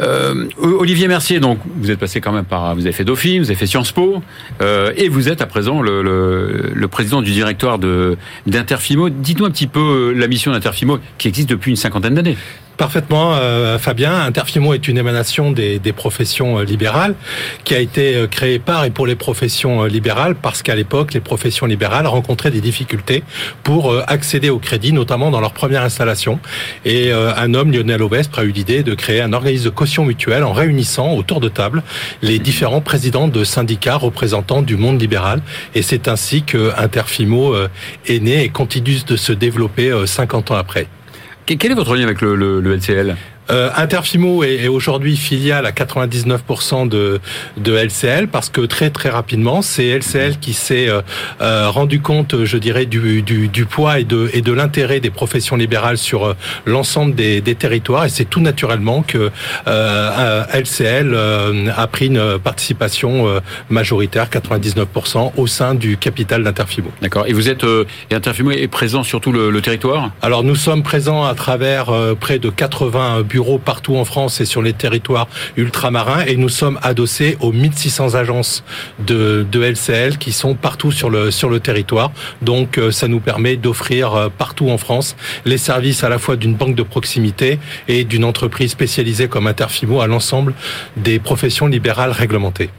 Euh, 0.00 0.46
Olivier 0.58 1.06
Mercier, 1.08 1.38
donc 1.38 1.60
vous 1.76 1.90
êtes 1.90 2.00
passé 2.00 2.20
quand 2.20 2.32
même 2.32 2.44
par, 2.44 2.74
vous 2.74 2.80
avez 2.82 2.92
fait 2.92 3.04
Dauphine, 3.04 3.40
vous 3.40 3.46
avez 3.48 3.54
fait 3.54 3.66
Sciences 3.66 3.92
Po, 3.92 4.22
euh, 4.60 4.92
et 4.96 5.08
vous 5.08 5.28
êtes 5.28 5.40
à 5.40 5.46
présent 5.46 5.80
le, 5.80 6.02
le, 6.02 6.72
le 6.74 6.88
président 6.88 7.22
du 7.22 7.30
directoire 7.30 7.78
de 7.78 8.16
d'Interfimo. 8.46 9.08
Dites-nous 9.08 9.46
un 9.46 9.50
petit 9.50 9.68
peu 9.68 10.12
la 10.14 10.26
mission 10.26 10.50
d'Interfimo 10.52 10.98
qui 11.16 11.28
existe 11.28 11.48
depuis 11.48 11.70
une 11.70 11.76
cinquantaine 11.76 12.14
d'années. 12.14 12.36
Parfaitement, 12.78 13.34
euh, 13.34 13.76
Fabien. 13.76 14.20
Interfimo 14.20 14.72
est 14.72 14.86
une 14.86 14.98
émanation 14.98 15.50
des, 15.50 15.80
professions 15.96 16.60
euh, 16.60 16.64
libérales 16.64 17.16
qui 17.64 17.74
a 17.74 17.80
été 17.80 18.14
euh, 18.14 18.26
créée 18.28 18.60
par 18.60 18.84
et 18.84 18.90
pour 18.90 19.04
les 19.04 19.16
professions 19.16 19.82
libérales 19.84 20.36
parce 20.36 20.62
qu'à 20.62 20.76
l'époque, 20.76 21.12
les 21.12 21.18
professions 21.20 21.66
libérales 21.66 22.06
rencontraient 22.06 22.52
des 22.52 22.60
difficultés 22.60 23.24
pour 23.64 23.94
accéder 24.06 24.48
au 24.48 24.60
crédit, 24.60 24.92
notamment 24.92 25.32
dans 25.32 25.40
leur 25.40 25.52
première 25.52 25.82
installation. 25.82 26.38
Et 26.84 27.12
un 27.12 27.54
homme, 27.54 27.72
Lionel 27.72 28.02
Aubestre, 28.02 28.38
a 28.38 28.44
eu 28.44 28.50
l'idée 28.50 28.82
de 28.82 28.94
créer 28.94 29.20
un 29.20 29.32
organisme 29.32 29.64
de 29.64 29.70
caution 29.70 30.04
mutuelle 30.04 30.44
en 30.44 30.52
réunissant 30.52 31.14
autour 31.14 31.40
de 31.40 31.48
table 31.48 31.82
les 32.22 32.38
différents 32.38 32.80
présidents 32.80 33.28
de 33.28 33.44
syndicats 33.44 33.96
représentants 33.96 34.62
du 34.62 34.76
monde 34.76 35.00
libéral. 35.00 35.42
Et 35.74 35.82
c'est 35.82 36.08
ainsi 36.08 36.42
que 36.42 36.72
Interfimo 36.78 37.54
est 38.06 38.22
né 38.22 38.44
et 38.44 38.48
continue 38.48 38.98
de 39.06 39.16
se 39.16 39.32
développer 39.32 39.90
euh, 39.90 40.06
50 40.06 40.50
ans 40.50 40.56
après. 40.56 40.86
Que- 41.48 41.54
Quel 41.54 41.72
est 41.72 41.74
votre 41.74 41.96
lien 41.96 42.04
avec 42.04 42.20
le 42.20 42.60
LCL 42.62 43.16
Euh, 43.50 43.70
Interfimo 43.76 44.42
est, 44.44 44.64
est 44.64 44.68
aujourd'hui 44.68 45.16
filiale 45.16 45.66
à 45.66 45.70
99% 45.72 46.88
de, 46.88 47.20
de 47.56 47.72
LCL 47.74 48.28
parce 48.28 48.50
que 48.50 48.60
très 48.62 48.90
très 48.90 49.08
rapidement, 49.08 49.62
c'est 49.62 49.86
LCL 49.88 50.38
qui 50.38 50.52
s'est 50.52 50.88
euh, 50.88 51.00
euh, 51.40 51.70
rendu 51.70 52.00
compte, 52.00 52.44
je 52.44 52.58
dirais, 52.58 52.86
du, 52.86 53.22
du, 53.22 53.48
du 53.48 53.64
poids 53.64 53.98
et 54.00 54.04
de, 54.04 54.30
et 54.34 54.42
de 54.42 54.52
l'intérêt 54.52 55.00
des 55.00 55.10
professions 55.10 55.56
libérales 55.56 55.98
sur 55.98 56.26
euh, 56.26 56.34
l'ensemble 56.66 57.14
des, 57.14 57.40
des 57.40 57.54
territoires 57.54 58.04
et 58.04 58.10
c'est 58.10 58.26
tout 58.26 58.40
naturellement 58.40 59.02
que 59.02 59.30
euh, 59.66 60.44
LCL 60.52 61.12
euh, 61.14 61.70
a 61.76 61.86
pris 61.86 62.06
une 62.06 62.38
participation 62.38 63.28
euh, 63.28 63.40
majoritaire, 63.70 64.28
99%, 64.28 65.32
au 65.36 65.46
sein 65.46 65.74
du 65.74 65.96
capital 65.96 66.42
d'Interfimo. 66.44 66.90
D'accord. 67.00 67.26
Et 67.26 67.32
vous 67.32 67.48
êtes 67.48 67.64
euh, 67.64 67.84
et 68.10 68.14
Interfimo 68.14 68.50
est 68.50 68.68
présent 68.68 69.02
sur 69.02 69.20
tout 69.20 69.32
le, 69.32 69.50
le 69.50 69.60
territoire? 69.62 70.10
Alors 70.22 70.44
nous 70.44 70.56
sommes 70.56 70.82
présents 70.82 71.24
à 71.24 71.34
travers 71.34 71.90
euh, 71.90 72.14
près 72.14 72.38
de 72.38 72.50
80 72.50 73.22
bureaux 73.22 73.37
partout 73.58 73.96
en 73.96 74.04
France 74.04 74.40
et 74.40 74.44
sur 74.44 74.62
les 74.62 74.72
territoires 74.72 75.28
ultramarins 75.56 76.24
et 76.26 76.36
nous 76.36 76.48
sommes 76.48 76.78
adossés 76.82 77.36
aux 77.40 77.52
1600 77.52 78.14
agences 78.14 78.64
de, 78.98 79.46
de 79.50 79.62
LCL 79.62 80.18
qui 80.18 80.32
sont 80.32 80.54
partout 80.54 80.92
sur 80.92 81.10
le, 81.10 81.30
sur 81.30 81.48
le 81.48 81.60
territoire. 81.60 82.10
Donc 82.42 82.78
euh, 82.78 82.90
ça 82.90 83.08
nous 83.08 83.20
permet 83.20 83.56
d'offrir 83.56 84.14
euh, 84.14 84.28
partout 84.28 84.70
en 84.70 84.78
France 84.78 85.16
les 85.44 85.58
services 85.58 86.04
à 86.04 86.08
la 86.08 86.18
fois 86.18 86.36
d'une 86.36 86.54
banque 86.54 86.74
de 86.74 86.82
proximité 86.82 87.58
et 87.86 88.04
d'une 88.04 88.24
entreprise 88.24 88.72
spécialisée 88.72 89.28
comme 89.28 89.46
Interfimo 89.46 90.00
à 90.00 90.06
l'ensemble 90.06 90.54
des 90.96 91.18
professions 91.18 91.66
libérales 91.66 92.12
réglementées. 92.12 92.70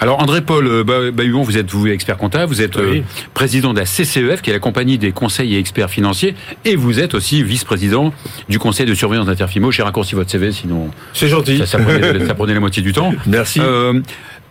Alors 0.00 0.20
André-Paul 0.20 0.66
euh, 0.66 0.84
Ba- 0.84 1.10
Bahuon, 1.10 1.42
vous 1.42 1.56
êtes 1.58 1.70
vous 1.70 1.86
expert 1.86 2.16
comptable, 2.16 2.46
vous 2.52 2.62
êtes 2.62 2.76
Oui. 2.76 2.98
euh, 2.98 3.02
président 3.34 3.72
de 3.72 3.78
la 3.78 3.84
CCEF, 3.86 4.42
qui 4.42 4.50
est 4.50 4.52
la 4.52 4.58
compagnie 4.58 4.98
des 4.98 5.12
conseils 5.12 5.54
et 5.54 5.58
experts 5.58 5.90
financiers, 5.90 6.34
et 6.64 6.76
vous 6.76 7.00
êtes 7.00 7.14
aussi 7.14 7.42
vice-président 7.42 8.12
du 8.48 8.58
conseil 8.58 8.86
de 8.86 8.94
surveillance 8.94 9.26
d'Interfimo. 9.26 9.70
J'ai 9.70 9.82
raccourci 9.82 10.14
votre 10.14 10.30
CV, 10.30 10.52
sinon 10.52 10.90
C'est 11.12 11.28
gentil. 11.28 11.58
ça, 11.58 11.66
ça 11.66 11.78
prenait, 11.78 12.26
ça 12.26 12.34
prenait 12.34 12.54
la 12.54 12.60
moitié 12.60 12.82
du 12.82 12.92
temps. 12.92 13.12
Merci. 13.26 13.60
Euh, 13.62 14.00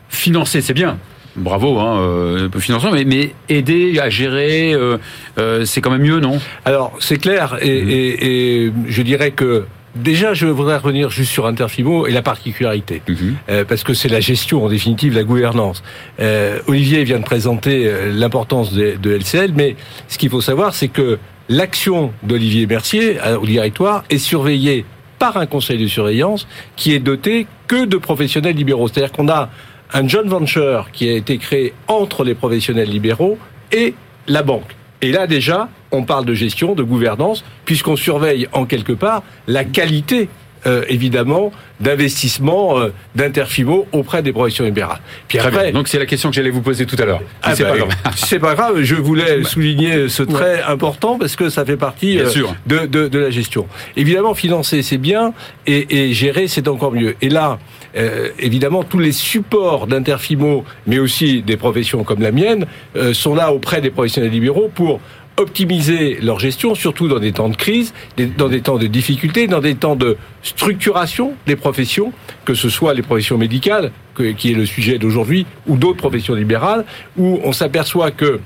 financer, 0.10 0.62
c'est 0.62 0.74
bien. 0.74 0.98
Bravo, 1.36 1.80
hein, 1.80 1.98
euh, 2.00 2.50
financement, 2.60 2.92
mais, 2.92 3.06
mais 3.06 3.34
aider 3.50 4.00
à 4.00 4.08
gérer, 4.10 4.74
euh, 4.74 4.98
euh, 5.40 5.66
c'est 5.66 5.82
quand 5.82 5.90
même 5.90 6.04
mieux, 6.04 6.20
non? 6.20 6.40
Alors, 6.64 6.96
c'est 7.00 7.18
clair, 7.18 7.58
et, 7.60 7.68
et- 7.70 8.66
et 8.68 8.74
je 8.88 9.02
dirais 9.02 9.32
que 9.32 9.66
déjà, 9.96 10.34
je 10.34 10.48
voudrais 10.48 10.78
revenir 10.78 11.10
juste 11.10 11.32
sur 11.32 11.46
Interfimo 11.46 12.08
et 12.08 12.12
la 12.12 12.22
particularité, 12.22 13.02
euh, 13.50 13.66
parce 13.66 13.84
que 13.84 13.94
c'est 13.94 14.10
la 14.10 14.20
gestion, 14.20 14.64
en 14.66 14.70
définitive, 14.70 15.16
la 15.16 15.24
gouvernance. 15.24 15.84
Euh, 16.20 16.60
Olivier 16.68 17.04
vient 17.04 17.20
de 17.20 17.24
présenter 17.24 17.88
euh, 17.88 18.12
l'importance 18.12 18.74
de, 18.74 18.96
de 19.02 19.12
LCL, 19.12 19.54
mais 19.56 19.76
ce 20.08 20.18
qu'il 20.18 20.30
faut 20.30 20.42
savoir, 20.42 20.74
c'est 20.74 20.88
que 20.88 21.20
l'action 21.50 22.14
d'Olivier 22.24 22.66
Mercier 22.68 23.20
euh, 23.22 23.38
au 23.38 23.46
directoire 23.46 24.04
est 24.10 24.18
surveillée 24.18 24.86
par 25.20 25.38
un 25.38 25.46
conseil 25.46 25.78
de 25.78 25.88
surveillance 25.88 26.48
qui 26.76 26.94
est 26.94 27.00
doté 27.00 27.48
que 27.68 27.86
de 27.86 27.98
professionnels 27.98 28.56
libéraux. 28.56 28.88
C'est-à-dire 28.88 29.12
qu'on 29.12 29.30
a 29.30 29.50
un 29.94 30.08
joint 30.08 30.24
venture 30.24 30.90
qui 30.92 31.08
a 31.10 31.14
été 31.14 31.38
créé 31.38 31.74
entre 31.88 32.24
les 32.24 32.34
professionnels 32.34 32.90
libéraux 32.90 33.38
et 33.72 33.94
la 34.28 34.42
banque. 34.42 34.76
Et 35.04 35.12
là 35.12 35.28
déjà, 35.28 35.68
on 35.92 36.04
parle 36.04 36.24
de 36.24 36.34
gestion, 36.34 36.76
de 36.76 36.84
gouvernance, 36.84 37.44
puisqu'on 37.66 37.98
surveille 37.98 38.48
en 38.54 38.66
quelque 38.66 38.94
part 38.94 39.22
la 39.48 39.66
qualité 39.66 40.30
euh, 40.66 40.86
évidemment 40.88 41.52
d'investissement 41.82 42.80
euh, 42.80 42.94
d'Interfimo 43.14 43.86
auprès 43.92 44.24
des 44.24 44.32
professions 44.32 44.64
libérales. 44.64 45.02
Puis 45.28 45.38
après, 45.38 45.74
donc 45.74 45.90
c'est 45.90 46.00
la 46.00 46.06
question 46.06 46.30
que 46.30 46.36
j'allais 46.38 46.52
vous 46.52 46.62
poser 46.62 46.86
tout 46.86 46.96
à 47.00 47.04
l'heure. 47.04 47.22
Ah 47.42 47.54
c'est 47.54 47.66
pas 47.66 47.76
grave. 47.76 47.90
c'est 48.16 48.40
pas 48.40 48.56
grave. 48.56 48.82
Je 48.82 48.96
voulais 48.96 49.44
souligner 49.44 50.08
ce 50.08 50.24
trait 50.24 50.64
important 50.66 51.20
parce 51.20 51.36
que 51.36 51.50
ça 51.50 51.66
fait 51.66 51.76
partie 51.76 52.18
euh, 52.18 52.30
de, 52.66 52.86
de, 52.86 53.10
de, 53.10 53.20
la 53.20 53.30
gestion. 53.30 53.68
Évidemment, 53.98 54.34
financer 54.36 54.84
c'est 54.84 54.98
bien 54.98 55.34
et, 55.68 56.06
et 56.06 56.14
gérer 56.14 56.48
c'est 56.48 56.70
encore 56.70 56.94
mieux. 56.94 57.18
Et 57.22 57.28
là, 57.28 57.60
euh, 57.96 58.30
évidemment, 58.40 58.84
tous 58.84 59.00
les 59.00 59.12
supports 59.12 59.88
d'Interfimo, 59.88 60.64
mais 60.88 61.00
aussi 61.00 61.42
des 61.42 61.58
professions 61.58 62.04
comme 62.04 62.22
la 62.22 62.32
mienne, 62.32 62.66
euh, 62.96 63.14
sont 63.14 63.36
là 63.36 63.54
auprès 63.54 63.82
des 63.82 63.92
professionnels 63.92 64.32
libéraux 64.32 64.70
pour 64.74 65.00
optimiser 65.38 66.20
leur 66.22 66.40
gestion, 66.40 66.76
surtout 66.76 67.08
dans 67.08 67.20
des 67.20 67.32
temps 67.32 67.50
de 67.50 67.56
crise, 67.56 67.94
dans 68.38 68.50
des 68.50 68.62
temps 68.62 68.78
de 68.78 68.86
difficultés, 68.86 69.48
dans 69.48 69.62
des 69.62 69.74
temps 69.74 69.96
de 69.96 70.16
structuration 70.44 71.34
des 71.48 71.56
professions, 71.56 72.14
que 72.46 72.54
ce 72.54 72.70
soit 72.70 72.94
les 72.94 73.02
professions 73.02 73.38
médicales, 73.38 73.92
qui 74.38 74.52
est 74.52 74.56
le 74.56 74.68
sujet 74.68 75.00
d'aujourd'hui, 75.00 75.48
ou 75.66 75.76
d'autres 75.76 75.98
professions 75.98 76.36
libérales, 76.36 76.86
où 77.18 77.40
on 77.44 77.52
s'aperçoit 77.52 78.12
que, 78.12 78.42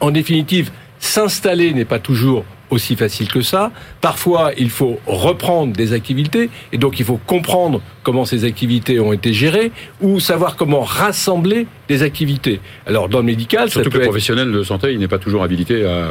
en 0.00 0.12
définitive, 0.12 0.70
s'installer 1.00 1.72
n'est 1.72 1.84
pas 1.84 1.98
toujours 1.98 2.44
aussi 2.70 2.96
facile 2.96 3.28
que 3.28 3.42
ça. 3.42 3.70
Parfois, 4.00 4.52
il 4.56 4.70
faut 4.70 4.98
reprendre 5.06 5.72
des 5.72 5.92
activités 5.92 6.50
et 6.72 6.78
donc 6.78 6.98
il 6.98 7.04
faut 7.04 7.20
comprendre 7.26 7.80
comment 8.02 8.24
ces 8.24 8.44
activités 8.44 9.00
ont 9.00 9.12
été 9.12 9.32
gérées 9.32 9.72
ou 10.00 10.20
savoir 10.20 10.56
comment 10.56 10.82
rassembler 10.82 11.66
des 11.88 12.02
activités. 12.02 12.60
Alors 12.86 13.08
dans 13.08 13.18
le 13.18 13.24
médical, 13.24 13.70
surtout 13.70 13.90
que 13.90 13.98
le 13.98 14.04
professionnel 14.04 14.52
de 14.52 14.62
santé, 14.62 14.92
il 14.92 14.98
n'est 14.98 15.08
pas 15.08 15.18
toujours 15.18 15.42
habilité 15.42 15.84
à 15.84 16.08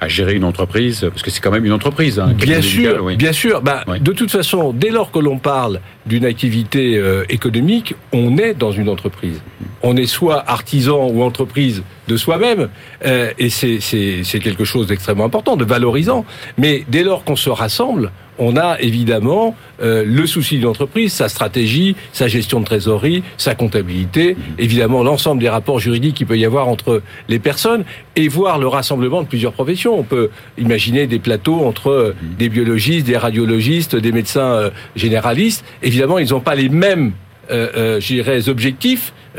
à 0.00 0.08
gérer 0.08 0.34
une 0.34 0.44
entreprise 0.44 1.00
Parce 1.10 1.22
que 1.22 1.30
c'est 1.30 1.40
quand 1.40 1.50
même 1.50 1.64
une 1.64 1.72
entreprise. 1.72 2.18
Hein, 2.18 2.34
bien, 2.34 2.60
sûr, 2.60 3.04
bien 3.16 3.32
sûr, 3.32 3.62
bah, 3.62 3.84
De 4.00 4.12
toute 4.12 4.30
façon, 4.30 4.72
dès 4.72 4.90
lors 4.90 5.10
que 5.10 5.18
l'on 5.18 5.38
parle 5.38 5.80
d'une 6.06 6.24
activité 6.24 6.96
euh, 6.98 7.24
économique, 7.28 7.94
on 8.12 8.36
est 8.38 8.54
dans 8.54 8.72
une 8.72 8.88
entreprise. 8.88 9.40
On 9.82 9.96
est 9.96 10.06
soit 10.06 10.44
artisan 10.46 11.08
ou 11.08 11.22
entreprise 11.22 11.82
de 12.08 12.16
soi-même, 12.16 12.68
euh, 13.04 13.32
et 13.38 13.50
c'est 13.50 14.40
quelque 14.40 14.64
chose 14.64 14.86
d'extrêmement 14.86 15.24
important, 15.24 15.56
de 15.56 15.64
valorisant. 15.64 16.24
Mais 16.58 16.84
dès 16.88 17.02
lors 17.02 17.24
qu'on 17.24 17.36
se 17.36 17.50
rassemble, 17.50 18.10
on 18.38 18.56
a 18.56 18.78
évidemment 18.80 19.54
euh, 19.82 20.04
le 20.06 20.26
souci 20.26 20.58
de 20.58 20.64
l'entreprise, 20.64 21.12
sa 21.12 21.28
stratégie, 21.28 21.96
sa 22.12 22.28
gestion 22.28 22.60
de 22.60 22.64
trésorerie, 22.64 23.22
sa 23.36 23.54
comptabilité, 23.54 24.34
mhm. 24.34 24.42
évidemment 24.58 25.02
l'ensemble 25.02 25.40
des 25.40 25.48
rapports 25.48 25.80
juridiques 25.80 26.16
qu'il 26.16 26.26
peut 26.26 26.38
y 26.38 26.44
avoir 26.44 26.68
entre 26.68 27.02
les 27.28 27.38
personnes 27.38 27.84
et 28.14 28.28
voir 28.28 28.58
le 28.58 28.68
rassemblement 28.68 29.22
de 29.22 29.28
plusieurs 29.28 29.52
professions. 29.52 29.98
On 29.98 30.02
peut 30.02 30.30
imaginer 30.58 31.06
des 31.06 31.18
plateaux 31.18 31.64
entre 31.64 31.88
euh, 31.88 32.14
mhm. 32.20 32.36
des 32.36 32.48
biologistes, 32.48 33.06
des 33.06 33.16
radiologistes, 33.16 33.96
des 33.96 34.12
médecins 34.12 34.40
euh, 34.40 34.70
généralistes. 34.94 35.64
Évidemment, 35.82 36.18
ils 36.18 36.30
n'ont 36.30 36.40
pas 36.40 36.54
les 36.54 36.68
mêmes 36.68 37.12
euh, 37.50 38.00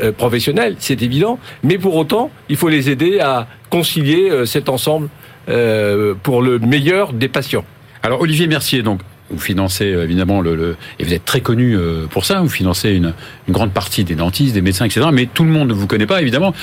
euh, 0.00 0.12
professionnels, 0.12 0.76
c'est 0.78 1.02
évident, 1.02 1.38
mais 1.62 1.78
pour 1.78 1.96
autant, 1.96 2.30
il 2.48 2.56
faut 2.56 2.68
les 2.68 2.90
aider 2.90 3.20
à 3.20 3.46
concilier 3.70 4.46
cet 4.46 4.68
ensemble 4.68 5.08
pour 6.22 6.42
le 6.42 6.58
meilleur 6.58 7.12
des 7.12 7.28
patients. 7.28 7.64
Alors 8.02 8.20
Olivier 8.20 8.46
Mercier, 8.46 8.82
donc 8.82 9.00
vous 9.30 9.38
financez 9.38 9.92
euh, 9.92 10.04
évidemment 10.04 10.40
le, 10.40 10.76
et 10.98 11.04
vous 11.04 11.12
êtes 11.12 11.24
très 11.24 11.40
connu 11.40 11.76
euh, 11.76 12.06
pour 12.06 12.24
ça. 12.24 12.40
Vous 12.40 12.48
financez 12.48 12.90
une, 12.90 13.12
grande 13.48 13.72
partie 13.72 14.04
des 14.04 14.14
dentistes, 14.14 14.54
des 14.54 14.62
médecins, 14.62 14.86
etc. 14.86 15.08
Mais 15.12 15.26
tout 15.26 15.44
le 15.44 15.50
monde 15.50 15.68
ne 15.68 15.74
vous 15.74 15.86
connaît 15.86 16.06
pas 16.06 16.20
évidemment. 16.20 16.54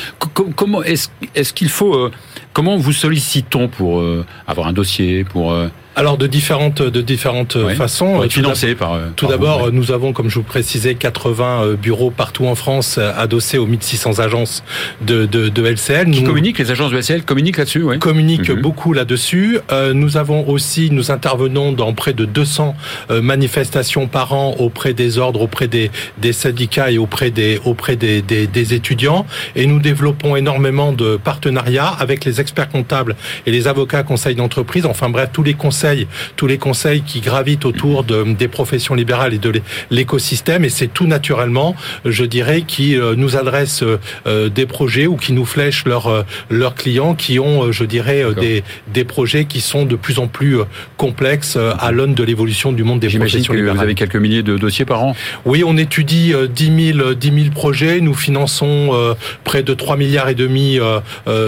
comment 0.55 0.83
est-ce 0.83 1.53
qu'il 1.53 1.69
faut 1.69 1.95
euh, 1.95 2.11
comment 2.55 2.77
vous 2.77 2.93
sollicite-t-on 2.93 3.67
pour 3.67 4.01
avoir 4.47 4.67
un 4.67 4.73
dossier 4.73 5.25
pour 5.25 5.53
alors 5.97 6.17
de 6.17 6.27
différentes 6.27 6.81
de 6.81 7.01
différentes 7.01 7.57
façons. 7.75 8.21
Financé 8.29 8.75
par. 8.75 8.99
Tout 9.15 9.27
d'abord, 9.27 9.71
nous 9.71 9.91
avons, 9.91 10.11
comme 10.11 10.29
je 10.29 10.35
vous 10.35 10.43
précisais, 10.43 10.95
80 10.95 11.75
bureaux 11.81 12.11
partout 12.11 12.47
en 12.47 12.55
France 12.55 12.97
adossés 12.97 13.57
aux 13.57 13.65
1600 13.65 14.19
agences 14.19 14.63
de, 15.01 15.25
de, 15.25 15.47
de 15.47 15.65
LCL. 15.65 16.11
Qui 16.11 16.23
communiquent, 16.23 16.59
les 16.59 16.71
agences 16.71 16.91
de 16.91 16.97
LCL 16.97 17.23
communiquent 17.23 17.57
là-dessus, 17.57 17.83
oui. 17.83 17.99
Communiquent 17.99 18.49
mhm. 18.49 18.61
beaucoup 18.61 18.91
là-dessus. 18.91 19.59
nous 19.93 20.17
avons 20.17 20.47
aussi, 20.49 20.89
nous 20.91 21.11
intervenons 21.11 21.71
dans 21.71 21.93
près 21.93 22.13
de 22.13 22.25
200 22.25 22.75
manifestations 23.09 24.07
par 24.07 24.33
an 24.33 24.55
auprès 24.59 24.93
des 24.93 25.17
ordres, 25.17 25.41
auprès 25.41 25.67
des, 25.67 25.91
des 26.17 26.33
syndicats 26.33 26.91
et 26.91 26.97
auprès 26.97 27.31
des 27.31 27.59
auprès 27.63 27.95
des, 27.95 28.21
des, 28.21 28.47
des 28.47 28.73
étudiants. 28.73 29.25
Et 29.55 29.65
nous 29.65 29.79
développons 29.79 30.35
énormément 30.35 30.91
de 30.91 31.15
partenariats 31.15 31.87
avec 31.87 32.25
les 32.25 32.41
experts 32.45 32.69
comptables 32.69 33.15
et 33.47 33.51
les 33.51 33.67
avocats 33.67 34.03
conseils 34.03 34.35
d'entreprise. 34.35 34.85
Enfin 34.85 35.09
bref, 35.09 35.29
tous 35.33 35.43
les 35.43 35.55
conseils 35.55 36.07
tous 36.35 36.47
les 36.47 36.57
conseils 36.57 37.01
qui 37.01 37.21
gravitent 37.21 37.65
autour 37.65 38.03
de, 38.03 38.23
des 38.33 38.47
professions 38.47 38.95
libérales 38.95 39.33
et 39.33 39.37
de 39.37 39.61
l'écosystème. 39.91 40.63
Et 40.65 40.69
c'est 40.69 40.87
tout 40.87 41.07
naturellement, 41.07 41.75
je 42.03 42.25
dirais, 42.25 42.61
qui 42.61 42.95
euh, 42.95 43.15
nous 43.15 43.35
adressent 43.37 43.83
euh, 44.27 44.49
des 44.49 44.65
projets 44.65 45.07
ou 45.07 45.15
qui 45.15 45.33
nous 45.33 45.45
flèchent 45.45 45.85
leurs 45.85 46.07
euh, 46.07 46.23
leurs 46.49 46.75
clients 46.75 47.15
qui 47.15 47.39
ont, 47.39 47.71
je 47.71 47.83
dirais, 47.83 48.23
des, 48.39 48.63
des 48.93 49.03
projets 49.03 49.45
qui 49.45 49.61
sont 49.61 49.85
de 49.85 49.95
plus 49.95 50.19
en 50.19 50.27
plus 50.27 50.57
complexes 50.97 51.57
à 51.79 51.91
l'aune 51.91 52.13
de 52.13 52.23
l'évolution 52.23 52.71
du 52.71 52.83
monde 52.83 52.99
des 52.99 53.09
professions 53.09 53.53
que 53.53 53.57
libérales. 53.57 53.77
Vous 53.77 53.83
avez 53.83 53.95
quelques 53.95 54.15
milliers 54.15 54.43
de 54.43 54.57
dossiers 54.57 54.85
par 54.85 55.03
an 55.03 55.15
Oui, 55.45 55.63
on 55.65 55.77
étudie 55.77 56.33
10 56.49 56.93
000, 56.93 57.13
10 57.13 57.27
000 57.27 57.49
projets. 57.51 58.01
Nous 58.01 58.13
finançons 58.13 59.15
près 59.43 59.63
de 59.63 59.73
3 59.73 59.97
milliards 59.97 60.29
et 60.29 60.35
demi 60.35 60.79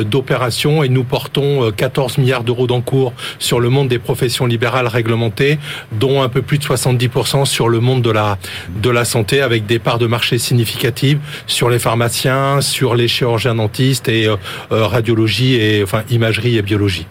d'opérations 0.06 0.84
et 0.88 0.90
nous 0.90 1.04
portons 1.04 1.70
14 1.72 2.18
milliards 2.18 2.44
d'euros 2.44 2.66
d'encours 2.66 3.12
sur 3.40 3.60
le 3.60 3.68
monde 3.70 3.90
des 3.90 4.00
professions 4.00 4.46
libérale 4.46 4.88
réglementée, 4.88 5.60
dont 5.92 6.22
un 6.22 6.30
peu 6.30 6.42
plus 6.42 6.58
de 6.58 6.64
70% 6.64 7.46
sur 7.46 7.70
le 7.70 7.80
monde 7.80 8.02
de 8.02 8.90
la, 8.90 9.06
santé, 9.06 9.42
avec 9.42 9.66
des 9.66 9.80
parts 9.80 10.00
de 10.00 10.08
marché 10.08 10.38
significatives 10.38 11.20
sur 11.46 11.70
les 11.70 11.80
pharmaciens, 11.80 12.62
sur 12.62 12.96
les 12.96 13.08
chirurgiens 13.08 13.56
dentistes 13.56 14.08
et 14.08 14.28
euh, 14.28 14.36
euh, 14.72 14.86
radiologie 14.86 15.56
et 15.56 15.84
enfin 15.84 16.04
imagerie 16.10 16.58
et 16.58 16.62
biologie. 16.62 17.06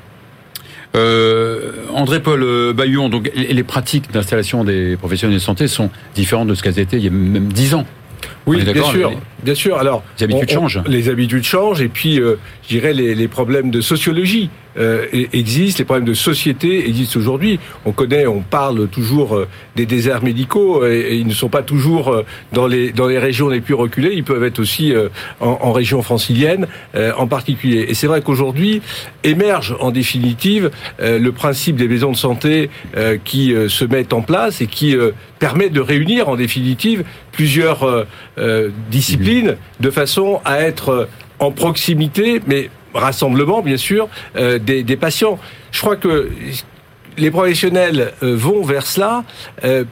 Euh, 0.94 1.72
André-Paul 1.92 2.72
Bayon, 2.72 3.10
les 3.34 3.62
pratiques 3.62 4.10
d'installation 4.10 4.64
des 4.64 4.96
professionnels 4.96 5.36
de 5.36 5.42
santé 5.42 5.68
sont 5.68 5.90
différentes 6.14 6.48
de 6.48 6.54
ce 6.54 6.62
qu'elles 6.62 6.78
étaient 6.78 6.96
il 6.96 7.04
y 7.04 7.08
a 7.08 7.10
même 7.10 7.52
10 7.52 7.74
ans. 7.74 7.86
Oui, 8.46 8.62
bien 8.62 8.82
sûr, 8.82 9.12
bien 9.42 9.54
sûr. 9.54 9.78
Alors, 9.78 10.02
les 10.18 10.24
habitudes 10.24 10.50
changent. 10.50 10.82
Les 10.86 11.08
habitudes 11.08 11.44
changent, 11.44 11.80
et 11.80 11.88
puis, 11.88 12.20
euh, 12.20 12.38
je 12.62 12.68
dirais, 12.68 12.92
les, 12.92 13.14
les, 13.14 13.28
problèmes 13.28 13.70
de 13.70 13.80
sociologie 13.80 14.50
euh, 14.78 15.06
existent, 15.32 15.80
les 15.80 15.84
problèmes 15.84 16.06
de 16.06 16.14
société 16.14 16.88
existent 16.88 17.18
aujourd'hui. 17.18 17.58
On 17.84 17.92
connaît, 17.92 18.26
on 18.26 18.40
parle 18.40 18.88
toujours 18.88 19.36
euh, 19.36 19.48
des 19.74 19.86
déserts 19.86 20.22
médicaux, 20.22 20.86
et, 20.86 21.16
ils 21.16 21.26
ne 21.26 21.32
sont 21.32 21.48
pas 21.48 21.62
toujours 21.62 22.08
euh, 22.08 22.24
dans 22.52 22.66
les 22.66 22.92
dans 22.92 23.06
les 23.06 23.18
régions 23.18 23.48
les 23.48 23.60
plus 23.60 23.74
reculées. 23.74 24.12
Ils 24.14 24.24
peuvent 24.24 24.44
être 24.44 24.58
aussi 24.58 24.94
en, 25.40 25.58
en, 25.60 25.72
région 25.72 26.02
francilienne, 26.02 26.66
en 26.94 27.26
particulier. 27.26 27.86
Et 27.88 27.94
c'est 27.94 28.06
vrai 28.06 28.22
qu'aujourd'hui 28.22 28.82
émerge, 29.24 29.74
en 29.80 29.90
définitive, 29.90 30.70
le 30.98 31.30
principe 31.30 31.76
des 31.76 31.88
maisons 31.88 32.12
de 32.12 32.16
santé 32.16 32.70
qui 33.24 33.54
se 33.68 33.84
mettent 33.84 34.12
en 34.12 34.22
place 34.22 34.60
et 34.60 34.66
qui 34.66 34.96
permet 35.38 35.68
de 35.68 35.80
réunir, 35.80 36.28
en 36.28 36.36
définitive, 36.36 37.04
plusieurs 37.32 38.06
euh, 38.38 38.70
discipline 38.90 39.56
de 39.80 39.90
façon 39.90 40.40
à 40.44 40.60
être 40.60 41.08
en 41.38 41.52
proximité, 41.52 42.42
mais 42.46 42.68
rassemblement 42.96 43.62
bien 43.62 43.76
sûr, 43.76 44.08
euh, 44.36 44.58
des, 44.58 44.82
des, 44.82 44.96
patients. 44.96 45.38
Je 45.72 45.80
crois 45.80 45.96
que 45.96 46.30
les 47.16 47.30
professionnels 47.30 48.12
euh, 48.22 48.34
vont 48.36 48.62
vers 48.62 48.86
cela 48.86 49.24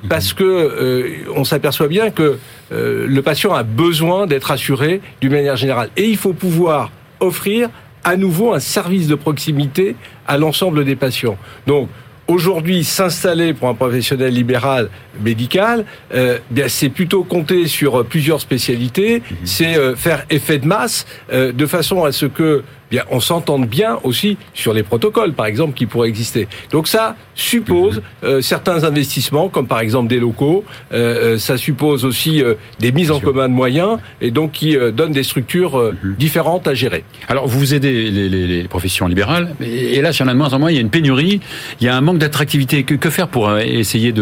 parce 0.08 0.32
que 0.32 1.24
on 1.34 1.44
s'aperçoit 1.44 1.88
bien 1.88 2.10
que 2.10 2.38
le 2.70 3.20
patient 3.20 3.54
a 3.54 3.62
besoin 3.62 4.26
d'être 4.26 4.50
assuré 4.50 5.00
d'une 5.20 5.32
manière 5.32 5.56
générale 5.56 5.88
et 5.96 6.04
il 6.04 6.16
faut 6.16 6.32
pouvoir 6.32 6.90
offrir 7.20 7.70
à 8.02 8.16
nouveau 8.16 8.52
un 8.52 8.60
service 8.60 9.08
de 9.08 9.14
proximité 9.14 9.96
à 10.26 10.36
l'ensemble 10.36 10.84
des 10.84 10.96
patients. 10.96 11.38
Donc 11.66 11.88
Aujourd'hui, 12.26 12.84
s'installer 12.84 13.52
pour 13.52 13.68
un 13.68 13.74
professionnel 13.74 14.32
libéral 14.32 14.88
médical, 15.20 15.84
euh, 16.14 16.38
bien 16.50 16.68
c'est 16.68 16.88
plutôt 16.88 17.22
compter 17.22 17.66
sur 17.66 18.00
euh, 18.00 18.02
plusieurs 18.04 18.40
spécialités, 18.40 19.18
mhm. 19.18 19.36
c'est 19.44 19.76
euh, 19.76 19.94
faire 19.94 20.24
effet 20.30 20.58
de 20.58 20.66
masse 20.66 21.06
euh, 21.30 21.52
de 21.52 21.66
façon 21.66 22.02
à 22.04 22.12
ce 22.12 22.24
que 22.24 22.62
bien, 22.94 23.04
on 23.10 23.20
s'entende 23.20 23.66
bien 23.66 23.98
aussi 24.04 24.36
sur 24.54 24.72
les 24.72 24.84
protocoles, 24.84 25.32
par 25.32 25.46
exemple, 25.46 25.74
qui 25.74 25.86
pourraient 25.86 26.08
exister. 26.08 26.46
Donc 26.70 26.86
ça 26.86 27.16
suppose 27.34 27.96
mhm. 27.96 28.02
euh, 28.24 28.40
certains 28.40 28.84
investissements, 28.84 29.48
comme 29.48 29.66
par 29.66 29.80
exemple 29.80 30.08
des 30.08 30.20
locaux. 30.20 30.64
Euh, 30.92 31.34
euh 31.34 31.38
ça 31.38 31.56
suppose 31.56 32.04
aussi 32.04 32.42
euh, 32.42 32.54
des 32.78 32.92
mises 32.92 33.10
en 33.10 33.20
commun 33.20 33.48
de 33.48 33.54
moyens, 33.54 33.98
et 34.20 34.30
donc 34.30 34.52
qui 34.52 34.76
donnent 34.92 35.12
des 35.12 35.24
structures 35.24 35.76
mhm. 35.76 36.14
différentes 36.16 36.68
à 36.68 36.74
gérer. 36.74 37.04
Alors, 37.28 37.46
vous 37.48 37.74
aidez 37.74 38.10
les, 38.10 38.28
les, 38.28 38.46
les 38.46 38.68
professions 38.68 39.06
libérales, 39.08 39.54
et 39.60 40.00
là, 40.00 40.10
il 40.12 40.20
y 40.20 40.22
en 40.22 40.28
a 40.28 40.32
de 40.32 40.38
moins 40.38 40.52
en 40.52 40.58
moins, 40.60 40.70
il 40.70 40.76
y 40.76 40.78
a 40.78 40.86
une 40.88 40.90
pénurie, 40.90 41.40
il 41.80 41.84
y 41.86 41.88
a 41.88 41.96
un 41.96 42.00
manque 42.00 42.18
d'attractivité. 42.18 42.84
Que, 42.84 42.94
que, 42.94 43.10
faire 43.10 43.28
pour 43.28 43.44
essayer 43.58 44.12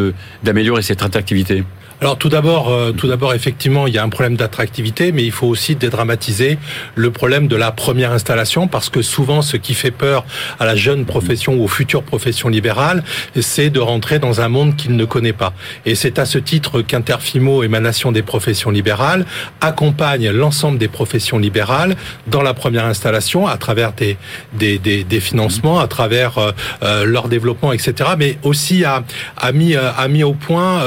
d'améliorer 0.43 0.83
cette 0.83 1.03
attractivité? 1.03 1.65
Alors 2.03 2.19
tout 2.19 2.29
d'abord, 2.29 2.69
euh, 2.69 2.91
tout 2.91 3.07
d'abord, 3.07 3.33
effectivement, 3.33 3.87
il 3.87 3.95
y 3.95 3.99
a 3.99 4.03
un 4.03 4.09
problème 4.09 4.35
d'attractivité, 4.35 5.13
mais 5.13 5.23
il 5.23 5.31
faut 5.31 5.47
aussi 5.47 5.77
dédramatiser 5.77 6.59
le 6.97 7.13
problème 7.13 7.47
de 7.47 7.55
la 7.55 7.71
première 7.71 8.11
installation, 8.11 8.67
parce 8.67 8.89
que 8.89 9.03
souvent, 9.03 9.41
ce 9.41 9.57
qui 9.57 9.73
fait 9.73 9.93
peur 9.93 10.25
à 10.59 10.67
la 10.67 10.75
jeune 10.75 11.05
profession 11.05 11.55
ou 11.55 11.63
aux 11.63 11.69
futures 11.69 12.03
professions 12.03 12.49
libérales, 12.49 13.05
c'est 13.41 13.71
de 13.71 13.79
rentrer 13.79 14.19
dans 14.19 14.41
un 14.41 14.49
monde 14.49 14.75
qu'il 14.75 14.97
ne 14.97 15.05
connaît 15.05 15.33
pas. 15.33 15.53
Et 15.87 15.95
c'est 15.95 16.19
à 16.19 16.25
ce 16.25 16.39
titre 16.39 16.83
qu'Interfimo, 16.83 17.63
émanation 17.63 18.11
des 18.11 18.23
professions 18.23 18.71
libérales, 18.71 19.25
accompagne 19.61 20.29
l'ensemble 20.31 20.79
des 20.79 20.89
professions 20.89 21.39
libérales 21.39 21.95
dans 22.27 22.43
la 22.43 22.53
première 22.53 22.87
installation 22.87 23.47
à 23.47 23.57
travers 23.59 23.93
des, 23.93 24.17
des, 24.55 24.81
des, 24.81 25.05
des 25.05 25.21
financements, 25.21 25.79
à 25.79 25.87
travers 25.87 26.39
euh, 26.39 26.51
euh, 26.83 27.05
leur 27.05 27.29
développement, 27.29 27.73
etc. 27.73 28.11
Mais 28.19 28.39
aussi 28.43 28.85
a, 28.85 29.05
a, 29.37 29.53
mis, 29.53 29.77
a 29.77 30.09
mis 30.09 30.25
au 30.25 30.33
point 30.33 30.83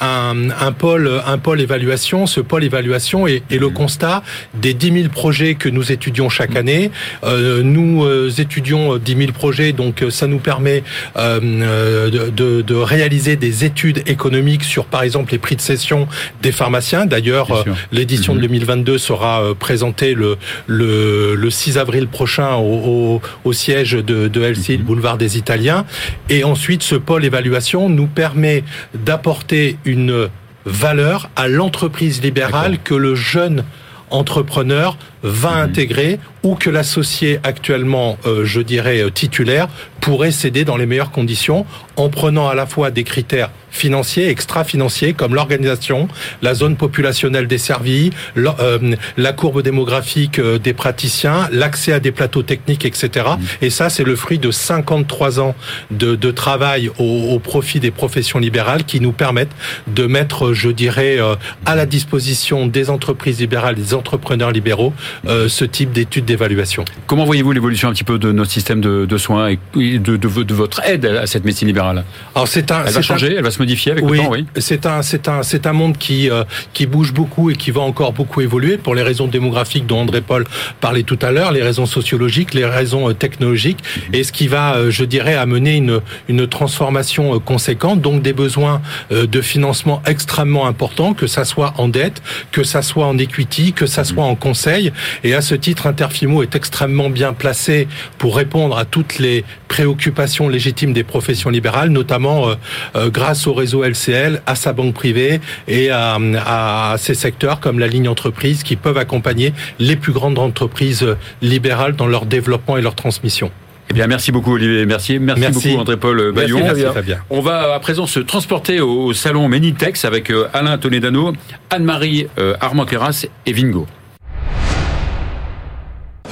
un, 0.00 0.45
un, 0.58 0.72
pôle, 0.72 1.10
un 1.26 1.38
pôle 1.38 1.60
évaluation. 1.60 2.26
Ce 2.26 2.40
pôle 2.40 2.64
évaluation 2.64 3.26
est, 3.26 3.42
est 3.50 3.58
le 3.58 3.68
constat 3.68 4.22
des 4.54 4.74
10 4.74 4.92
000 5.02 5.08
projets 5.08 5.54
que 5.54 5.68
nous 5.68 5.92
étudions 5.92 6.28
chaque 6.28 6.56
année. 6.56 6.90
Euh, 7.24 7.62
nous 7.62 8.04
euh, 8.04 8.30
étudions 8.38 8.96
10 8.96 9.16
000 9.16 9.32
projets, 9.32 9.72
donc 9.72 10.04
ça 10.10 10.26
nous 10.26 10.38
permet 10.38 10.82
euh, 11.16 12.10
de, 12.10 12.62
de, 12.62 12.74
réaliser 12.74 13.36
des 13.36 13.64
études 13.64 14.02
économiques 14.06 14.64
sur, 14.64 14.84
par 14.84 15.02
exemple, 15.02 15.32
les 15.32 15.38
prix 15.38 15.56
de 15.56 15.60
cession 15.60 16.06
des 16.42 16.52
pharmaciens. 16.52 17.06
D'ailleurs, 17.06 17.64
l'édition 17.92 18.34
de 18.34 18.40
2022 18.40 18.98
sera 18.98 19.54
présentée 19.58 20.14
le, 20.14 20.36
le, 20.66 21.34
le 21.34 21.50
6 21.50 21.78
avril 21.78 22.08
prochain 22.08 22.54
au, 22.54 22.62
au, 22.62 23.22
au 23.44 23.52
siège 23.52 23.92
de, 23.92 24.28
de 24.28 24.40
LCI, 24.40 24.76
le 24.76 24.84
boulevard 24.84 25.18
des 25.18 25.38
Italiens. 25.38 25.84
Et 26.28 26.44
ensuite, 26.44 26.82
ce 26.82 26.94
pôle 26.94 27.24
évaluation 27.24 27.88
nous 27.88 28.06
permet 28.06 28.64
d'apporter 28.94 29.76
une 29.84 30.28
valeur 30.66 31.30
à 31.36 31.48
l'entreprise 31.48 32.20
libérale 32.20 32.78
que 32.82 32.94
le 32.94 33.14
jeune 33.14 33.64
entrepreneur 34.10 34.98
va 35.26 35.56
mmh. 35.56 35.68
intégrer 35.68 36.18
ou 36.42 36.54
que 36.54 36.70
l'associé 36.70 37.40
actuellement, 37.42 38.18
euh, 38.26 38.44
je 38.44 38.60
dirais, 38.60 39.04
titulaire, 39.12 39.68
pourrait 40.00 40.30
céder 40.30 40.64
dans 40.64 40.76
les 40.76 40.86
meilleures 40.86 41.10
conditions 41.10 41.66
en 41.96 42.08
prenant 42.08 42.48
à 42.48 42.54
la 42.54 42.66
fois 42.66 42.90
des 42.90 43.04
critères 43.04 43.50
financiers, 43.70 44.28
extra-financiers, 44.28 45.12
comme 45.12 45.34
l'organisation, 45.34 46.08
la 46.42 46.54
zone 46.54 46.76
populationnelle 46.76 47.46
desservie, 47.46 48.10
la, 48.34 48.56
euh, 48.60 48.94
la 49.16 49.32
courbe 49.32 49.62
démographique 49.62 50.38
euh, 50.38 50.58
des 50.58 50.72
praticiens, 50.72 51.48
l'accès 51.52 51.92
à 51.92 52.00
des 52.00 52.12
plateaux 52.12 52.42
techniques, 52.42 52.84
etc. 52.84 53.26
Mmh. 53.38 53.44
Et 53.62 53.70
ça, 53.70 53.90
c'est 53.90 54.04
le 54.04 54.16
fruit 54.16 54.38
de 54.38 54.50
53 54.50 55.40
ans 55.40 55.54
de, 55.90 56.16
de 56.16 56.30
travail 56.30 56.90
au, 56.98 57.34
au, 57.34 57.38
profit 57.38 57.80
des 57.80 57.90
professions 57.90 58.38
libérales 58.38 58.84
qui 58.84 59.00
nous 59.00 59.12
permettent 59.12 59.54
de 59.88 60.06
mettre, 60.06 60.54
je 60.54 60.70
dirais, 60.70 61.18
euh, 61.18 61.34
à 61.66 61.74
la 61.74 61.84
disposition 61.84 62.66
des 62.66 62.90
entreprises 62.90 63.40
libérales, 63.40 63.74
des 63.74 63.92
entrepreneurs 63.92 64.52
libéraux, 64.52 64.92
euh, 65.26 65.48
ce 65.48 65.64
type 65.64 65.92
d'études 65.92 66.24
d'évaluation. 66.24 66.84
Comment 67.06 67.24
voyez-vous 67.24 67.52
l'évolution 67.52 67.88
un 67.88 67.92
petit 67.92 68.04
peu 68.04 68.18
de 68.18 68.32
notre 68.32 68.50
système 68.50 68.80
de, 68.80 69.06
de 69.06 69.18
soins 69.18 69.48
et 69.48 69.58
de, 69.74 70.16
de, 70.16 70.42
de, 70.42 70.54
votre 70.54 70.82
aide 70.84 71.06
à 71.06 71.26
cette 71.26 71.44
médecine 71.44 71.68
libérale? 71.68 72.04
Alors 72.34 72.48
c'est 72.48 72.70
un, 72.70 72.84
elle 72.84 72.92
va 72.92 73.02
changer, 73.02 73.34
un... 73.34 73.38
elle 73.38 73.44
va 73.44 73.50
se 73.50 73.58
modifier 73.58 73.92
avec 73.92 74.04
oui, 74.04 74.18
le 74.18 74.24
temps, 74.24 74.30
oui. 74.30 74.46
C'est 74.56 74.86
un, 74.86 75.02
c'est 75.02 75.28
un, 75.28 75.42
c'est 75.42 75.66
un 75.66 75.72
monde 75.72 75.96
qui 75.96 76.30
euh, 76.30 76.44
qui 76.72 76.86
bouge 76.86 77.12
beaucoup 77.12 77.50
et 77.50 77.56
qui 77.56 77.70
va 77.70 77.80
encore 77.80 78.12
beaucoup 78.12 78.40
évoluer 78.40 78.76
pour 78.76 78.94
les 78.94 79.02
raisons 79.02 79.26
démographiques 79.26 79.86
dont 79.86 80.00
André 80.00 80.20
Paul 80.20 80.44
parlait 80.80 81.02
tout 81.02 81.18
à 81.22 81.30
l'heure, 81.30 81.52
les 81.52 81.62
raisons 81.62 81.86
sociologiques, 81.86 82.54
les 82.54 82.64
raisons 82.64 83.08
euh, 83.08 83.14
technologiques, 83.14 83.78
mmh. 83.78 84.14
et 84.14 84.24
ce 84.24 84.32
qui 84.32 84.48
va, 84.48 84.74
euh, 84.74 84.90
je 84.90 85.04
dirais, 85.04 85.34
amener 85.34 85.76
une 85.76 86.00
une 86.28 86.46
transformation 86.46 87.38
conséquente, 87.40 88.00
donc 88.00 88.22
des 88.22 88.32
besoins 88.32 88.80
de 89.10 89.40
financement 89.40 90.02
extrêmement 90.06 90.66
importants, 90.66 91.14
que 91.14 91.26
ça 91.26 91.44
soit 91.44 91.74
en 91.78 91.88
dette, 91.88 92.22
que 92.52 92.64
ça 92.64 92.82
soit 92.82 93.06
en 93.06 93.18
equity, 93.18 93.72
que 93.72 93.86
ça 93.86 94.04
soit 94.04 94.24
en 94.24 94.34
conseil. 94.34 94.92
Et 95.24 95.34
à 95.34 95.40
ce 95.40 95.54
titre, 95.54 95.86
Interfimo 95.86 96.42
est 96.42 96.54
extrêmement 96.54 97.10
bien 97.10 97.32
placé 97.32 97.88
pour 98.18 98.36
répondre 98.36 98.78
à 98.78 98.84
toutes 98.84 99.18
les 99.18 99.44
préoccupations 99.68 100.48
légitimes 100.48 100.92
des 100.92 101.04
professions 101.04 101.50
libérales, 101.50 101.90
notamment 101.90 102.48
euh, 102.48 102.54
euh, 102.96 103.10
grâce 103.10 103.46
au 103.46 103.54
réseau 103.54 103.84
LCL, 103.84 104.42
à 104.46 104.54
sa 104.54 104.72
banque 104.72 104.94
privée 104.94 105.40
et 105.68 105.90
à, 105.90 106.18
à, 106.46 106.96
ces 106.98 107.14
secteurs 107.14 107.60
comme 107.60 107.78
la 107.78 107.86
ligne 107.86 108.08
entreprise 108.08 108.62
qui 108.62 108.76
peuvent 108.76 108.98
accompagner 108.98 109.52
les 109.78 109.96
plus 109.96 110.12
grandes 110.12 110.38
entreprises 110.38 111.06
libérales 111.42 111.96
dans 111.96 112.06
leur 112.06 112.26
développement 112.26 112.76
et 112.76 112.82
leur 112.82 112.94
transmission. 112.94 113.50
Eh 113.90 113.94
bien, 113.94 114.06
merci 114.08 114.32
beaucoup 114.32 114.54
Olivier 114.54 114.84
Mercier, 114.84 115.18
merci, 115.18 115.40
merci. 115.40 115.68
beaucoup 115.68 115.80
André-Paul 115.82 116.32
Bayon. 116.32 116.58
Merci, 116.58 116.82
Fabien. 116.92 117.18
On 117.30 117.40
va 117.40 117.74
à 117.74 117.78
présent 117.78 118.06
se 118.06 118.18
transporter 118.18 118.80
au 118.80 119.12
salon 119.12 119.48
Menitex 119.48 120.04
avec 120.04 120.30
euh, 120.30 120.48
Alain 120.52 120.76
Toledano, 120.76 121.32
Anne-Marie 121.70 122.26
Armenteras 122.60 123.26
et 123.46 123.52
Vingo. 123.52 123.86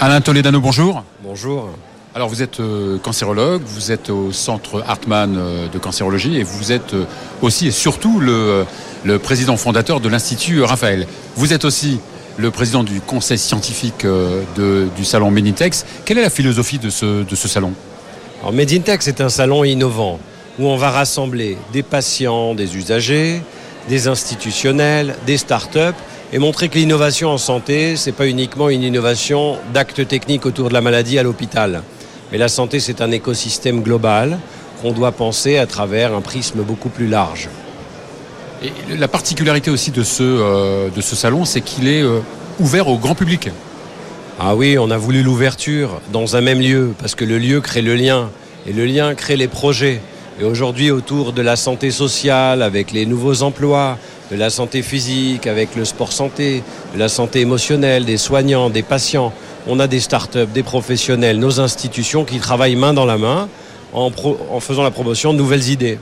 Alain 0.05 0.21
Toledano, 0.21 0.61
bonjour. 0.61 1.03
Bonjour. 1.23 1.71
Alors 2.15 2.29
vous 2.29 2.43
êtes 2.43 2.61
euh, 2.61 2.99
cancérologue, 2.99 3.63
vous 3.65 3.91
êtes 3.91 4.11
au 4.11 4.33
centre 4.33 4.85
Hartmann 4.87 5.35
euh, 5.39 5.67
de 5.67 5.79
cancérologie 5.79 6.37
et 6.37 6.43
vous 6.43 6.73
êtes 6.73 6.93
euh, 6.93 7.07
aussi 7.41 7.69
et 7.69 7.71
surtout 7.71 8.21
le, 8.21 8.67
le 9.03 9.19
président 9.19 9.57
fondateur 9.57 10.01
de 10.01 10.11
l'Institut 10.11 10.63
Raphaël. 10.63 11.07
Vous 11.37 11.55
êtes 11.55 11.65
aussi 11.65 12.01
le 12.37 12.51
président 12.51 12.85
du 12.85 13.01
conseil 13.01 13.39
scientifique 13.39 14.05
de, 14.05 14.89
du 14.95 15.07
salon 15.07 15.31
Medintex. 15.31 15.87
Quelle 16.05 16.19
est 16.19 16.23
la 16.23 16.29
philosophie 16.29 16.79
de 16.79 16.91
ce, 16.91 17.23
de 17.23 17.35
ce 17.35 17.49
salon? 17.49 17.73
Alors 18.43 18.53
Medintex 18.53 19.09
est 19.09 19.23
un 19.23 19.31
salon 19.31 19.65
innovant 19.65 20.19
où 20.59 20.67
on 20.67 20.77
va 20.77 20.91
rassembler 20.91 21.57
des 21.73 21.83
patients, 21.83 22.55
des 22.55 22.77
usagers, 22.77 23.41
des 23.89 24.07
institutionnels, 24.07 25.17
des 25.27 25.39
startups 25.39 25.97
et 26.35 26.39
montrer 26.39 26.69
que 26.69 26.77
l'innovation 26.77 27.31
en 27.31 27.39
santé, 27.39 27.95
c'est 27.95 28.11
pas 28.11 28.27
uniquement 28.27 28.69
une 28.69 28.83
innovation 28.83 29.57
d'actes 29.73 30.09
techniques 30.09 30.47
autour 30.47 30.69
de 30.69 30.75
la 30.75 30.81
maladie 30.81 31.17
à 31.17 31.23
l'hôpital. 31.23 31.85
Mais 32.33 32.39
la 32.39 32.49
santé, 32.49 32.81
c'est 32.81 33.01
un 33.01 33.13
écosystème 33.13 33.83
global 33.83 34.41
qu'on 34.83 34.91
doit 34.91 35.13
penser 35.13 35.59
à 35.59 35.67
travers 35.67 36.13
un 36.13 36.21
prisme 36.21 36.63
beaucoup 36.63 36.89
plus 36.89 37.07
large. 37.07 37.49
Et 38.65 38.97
la 38.97 39.07
particularité 39.07 39.71
aussi 39.71 39.93
de 39.93 40.03
ce, 40.03 40.25
euh, 40.25 40.89
de 40.91 41.01
ce 41.01 41.15
salon, 41.15 41.45
c'est 41.45 41.61
qu'il 41.61 41.87
est 41.87 42.03
euh, 42.03 42.19
ouvert 42.59 42.89
au 42.89 42.99
grand 42.99 43.15
public. 43.15 43.51
Ah 44.41 44.57
oui, 44.57 44.77
on 44.77 44.91
a 44.91 44.97
voulu 44.97 45.23
l'ouverture 45.23 46.01
dans 46.13 46.35
un 46.35 46.41
même 46.41 46.61
lieu, 46.61 46.95
parce 46.99 47.15
que 47.15 47.25
le 47.25 47.39
lieu 47.39 47.61
crée 47.61 47.83
le 47.83 47.95
lien, 47.95 48.31
et 48.67 48.73
le 48.73 48.87
lien 48.87 49.15
crée 49.15 49.37
les 49.37 49.47
projets. 49.47 50.01
Et 50.41 50.45
aujourd'hui, 50.45 50.91
autour 50.91 51.33
de 51.33 51.43
la 51.43 51.55
santé 51.55 51.93
sociale, 51.93 52.61
avec 52.61 52.91
les 52.91 53.07
nouveaux 53.07 53.45
emplois, 53.45 53.99
de 54.31 54.37
la 54.37 54.51
santé 54.51 54.83
physique, 54.83 55.47
avec 55.47 55.77
le 55.77 55.85
sport 55.85 56.13
santé, 56.13 56.63
de 56.95 56.99
la 56.99 57.09
santé 57.09 57.41
émotionnelle, 57.41 58.05
des 58.05 58.17
soignants, 58.17 58.71
des 58.71 58.83
patients, 58.83 59.33
on 59.67 59.81
a 59.81 59.87
des 59.87 60.01
startups, 60.01 60.47
des 60.53 60.63
professionnels, 60.63 61.39
nos 61.39 61.61
institutions 61.61 62.25
qui 62.25 62.39
travaillent 62.39 62.77
main 62.77 62.95
dans 62.95 63.07
la 63.07 63.19
main 63.19 63.49
en, 63.93 64.11
pro, 64.11 64.39
en 64.51 64.61
faisant 64.61 64.83
la 64.83 64.91
promotion 64.91 65.33
de 65.33 65.39
nouvelles 65.39 65.69
idées. 65.69 65.99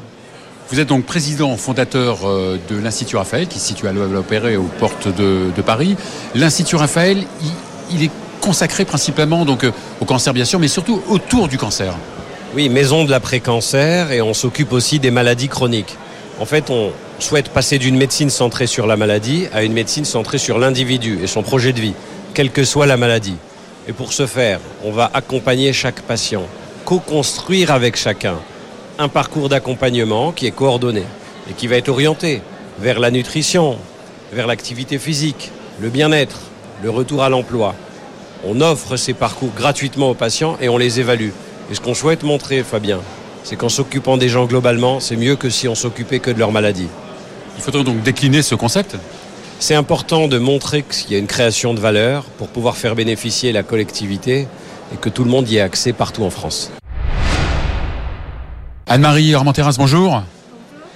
Vous 0.71 0.81
êtes 0.81 0.89
donc 0.89 1.05
président 1.05 1.55
fondateur 1.57 2.21
euh, 2.25 2.59
de 2.71 2.77
l'Institut 2.77 3.17
Raphaël, 3.17 3.47
qui 3.47 3.59
se 3.59 3.67
situe 3.69 3.87
à 3.89 3.93
l'Opéré 3.93 4.57
aux 4.57 4.71
portes 4.79 5.09
de, 5.09 5.51
de 5.55 5.63
Paris. 5.63 5.97
L'Institut 6.35 6.77
Raphaël, 6.77 7.19
il, 7.43 7.97
il, 7.97 8.05
est 8.05 8.11
consacré 8.41 8.85
principalement 8.85 9.45
donc, 9.45 9.65
euh, 9.65 9.73
au 10.01 10.05
cancer, 10.05 10.33
bien 10.33 10.45
sûr, 10.45 10.59
mais 10.59 10.69
surtout 10.69 11.03
autour 11.09 11.49
du 11.49 11.59
cancer. 11.59 11.95
Oui, 12.55 12.69
maison 12.69 13.05
de 13.05 13.11
l'après-cancer, 13.11 14.13
et 14.13 14.23
on 14.23 14.35
s'occupe 14.35 14.73
aussi 14.73 14.99
des 14.99 15.11
maladies 15.11 15.49
chroniques. 15.49 15.97
En 16.41 16.47
fait, 16.47 16.71
on 16.71 16.91
souhaite 17.23 17.49
passer 17.49 17.79
d'une 17.79 17.97
médecine 17.97 18.31
centrée 18.31 18.67
sur 18.67 18.87
la 18.87 18.97
maladie 18.97 19.47
à 19.55 19.63
une 19.63 19.73
médecine 19.73 20.05
centrée 20.05 20.39
sur 20.39 20.59
l'individu 20.59 21.21
et 21.23 21.27
son 21.27 21.43
projet 21.43 21.73
de 21.73 21.81
vie, 21.81 21.95
quelle 22.35 22.51
que 22.51 22.65
soit 22.65 22.87
la 22.87 22.97
maladie. 22.97 23.37
Et 23.89 23.93
pour 23.93 24.13
ce 24.13 24.27
faire, 24.27 24.61
on 24.85 24.91
va 24.91 25.11
accompagner 25.15 25.73
chaque 25.73 26.03
patient, 26.03 26.43
co-construire 26.85 27.71
avec 27.71 27.97
chacun 27.97 28.37
un 28.99 29.09
parcours 29.09 29.49
d'accompagnement 29.49 30.33
qui 30.33 30.47
est 30.47 30.53
coordonné 30.53 31.05
et 31.51 31.55
qui 31.55 31.67
va 31.67 31.77
être 31.77 31.89
orienté 31.89 32.43
vers 32.79 33.01
la 33.01 33.11
nutrition, 33.11 33.79
vers 34.33 34.47
l'activité 34.47 34.99
physique, 34.99 35.51
le 35.81 35.89
bien-être, 35.89 36.41
le 36.83 36.91
retour 36.91 37.23
à 37.23 37.29
l'emploi. 37.29 37.75
On 38.45 38.61
offre 38.61 38.97
ces 38.97 39.15
parcours 39.15 39.53
gratuitement 39.57 40.11
aux 40.11 40.15
patients 40.15 40.57
et 40.61 40.69
on 40.69 40.77
les 40.77 41.01
évalue. 41.01 41.31
Et 41.71 41.75
ce 41.75 41.81
qu'on 41.81 41.95
souhaite 41.95 42.25
montrer, 42.25 42.63
Fabien, 42.63 43.01
c'est 43.45 43.57
qu'en 43.57 43.69
s'occupant 43.69 44.17
des 44.17 44.29
gens 44.29 44.47
globalement, 44.47 45.01
c'est 45.01 45.17
mieux 45.17 45.37
que 45.37 45.51
si 45.51 45.69
on 45.69 45.75
s'occupait 45.75 46.19
que 46.21 46.31
de 46.31 46.39
leur 46.39 46.53
maladie. 46.53 46.89
Il 47.57 47.63
faudrait 47.63 47.85
donc 47.85 48.03
décliner 48.03 48.43
ce 48.43 48.55
concept 48.55 48.97
c'est 49.63 49.77
important 49.77 50.27
de 50.27 50.39
montrer 50.39 50.83
qu'il 50.83 51.13
y 51.13 51.15
a 51.15 51.19
une 51.19 51.29
création 51.29 51.73
de 51.73 51.79
valeur 51.79 52.25
pour 52.25 52.49
pouvoir 52.49 52.77
faire 52.77 52.97
bénéficier 52.97 53.53
la 53.53 53.63
collectivité 53.63 54.49
et 54.93 54.97
que 54.97 55.09
tout 55.09 55.23
le 55.23 55.31
monde 55.31 55.49
y 55.49 55.59
ait 55.59 55.61
accès 55.61 55.93
partout 55.93 56.25
en 56.25 56.31
France. 56.31 56.73
Anne-Marie 58.89 59.33
Armenteras, 59.37 59.77
bonjour. 59.79 60.25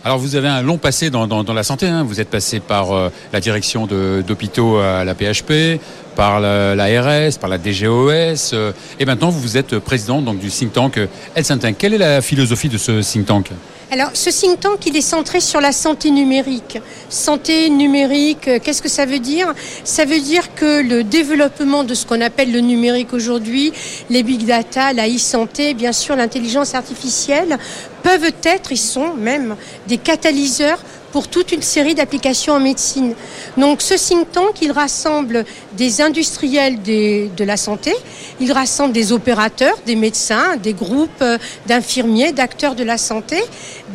Alors 0.04 0.18
vous 0.18 0.34
avez 0.34 0.48
un 0.48 0.62
long 0.62 0.78
passé 0.78 1.10
dans, 1.10 1.44
la 1.44 1.62
santé. 1.62 1.86
Hein. 1.86 2.02
Vous 2.02 2.20
êtes 2.20 2.28
passé 2.28 2.58
par 2.58 2.90
euh, 2.90 3.10
la 3.32 3.38
direction 3.38 3.86
d'hôpitaux 3.86 4.78
à 4.78 5.04
la 5.04 5.14
PHP, 5.14 5.80
par 6.16 6.40
l'ARS, 6.40 7.38
par 7.38 7.48
la 7.48 7.58
DGOS, 7.58 8.52
euh, 8.54 8.72
et 8.98 9.04
maintenant 9.04 9.28
vous 9.28 9.56
êtes 9.56 9.78
président 9.78 10.22
donc, 10.22 10.38
du 10.38 10.48
think 10.48 10.72
tank 10.72 10.98
Health 11.36 11.76
Quelle 11.78 11.94
est 11.94 11.98
la 11.98 12.20
philosophie 12.22 12.68
de 12.68 12.78
ce 12.78 13.02
think 13.02 13.26
tank? 13.26 13.50
Alors, 13.92 14.10
ce 14.14 14.30
think 14.30 14.58
tank, 14.58 14.84
il 14.86 14.96
est 14.96 15.00
centré 15.00 15.40
sur 15.40 15.60
la 15.60 15.70
santé 15.70 16.10
numérique. 16.10 16.80
Santé 17.08 17.70
numérique, 17.70 18.48
euh, 18.48 18.58
qu'est-ce 18.60 18.82
que 18.82 18.88
ça 18.88 19.06
veut 19.06 19.20
dire? 19.20 19.54
Ça 19.84 20.04
veut 20.04 20.18
dire 20.18 20.56
que 20.56 20.82
le 20.82 21.04
développement 21.04 21.84
de 21.84 21.94
ce 21.94 22.04
qu'on 22.04 22.20
appelle 22.20 22.50
le 22.50 22.58
numérique 22.58 23.12
aujourd'hui, 23.12 23.72
les 24.10 24.24
big 24.24 24.44
data, 24.44 24.92
la 24.92 25.08
e-santé, 25.08 25.72
bien 25.72 25.92
sûr 25.92 26.16
l'intelligence 26.16 26.74
artificielle, 26.74 27.58
peuvent 28.02 28.32
être, 28.42 28.72
ils 28.72 28.76
sont 28.76 29.14
même 29.14 29.54
des 29.86 29.98
catalyseurs 29.98 30.78
pour 31.12 31.28
toute 31.28 31.52
une 31.52 31.62
série 31.62 31.94
d'applications 31.94 32.54
en 32.54 32.60
médecine. 32.60 33.14
Donc 33.56 33.82
ce 33.82 33.94
think 33.94 34.30
tank, 34.32 34.60
il 34.62 34.72
rassemble 34.72 35.44
des 35.72 36.00
industriels 36.00 36.82
de 36.82 37.44
la 37.44 37.56
santé, 37.56 37.92
il 38.40 38.52
rassemble 38.52 38.92
des 38.92 39.12
opérateurs, 39.12 39.76
des 39.86 39.96
médecins, 39.96 40.56
des 40.56 40.72
groupes 40.72 41.22
euh, 41.22 41.38
d'infirmiers, 41.66 42.32
d'acteurs 42.32 42.74
de 42.74 42.84
la 42.84 42.98
santé, 42.98 43.42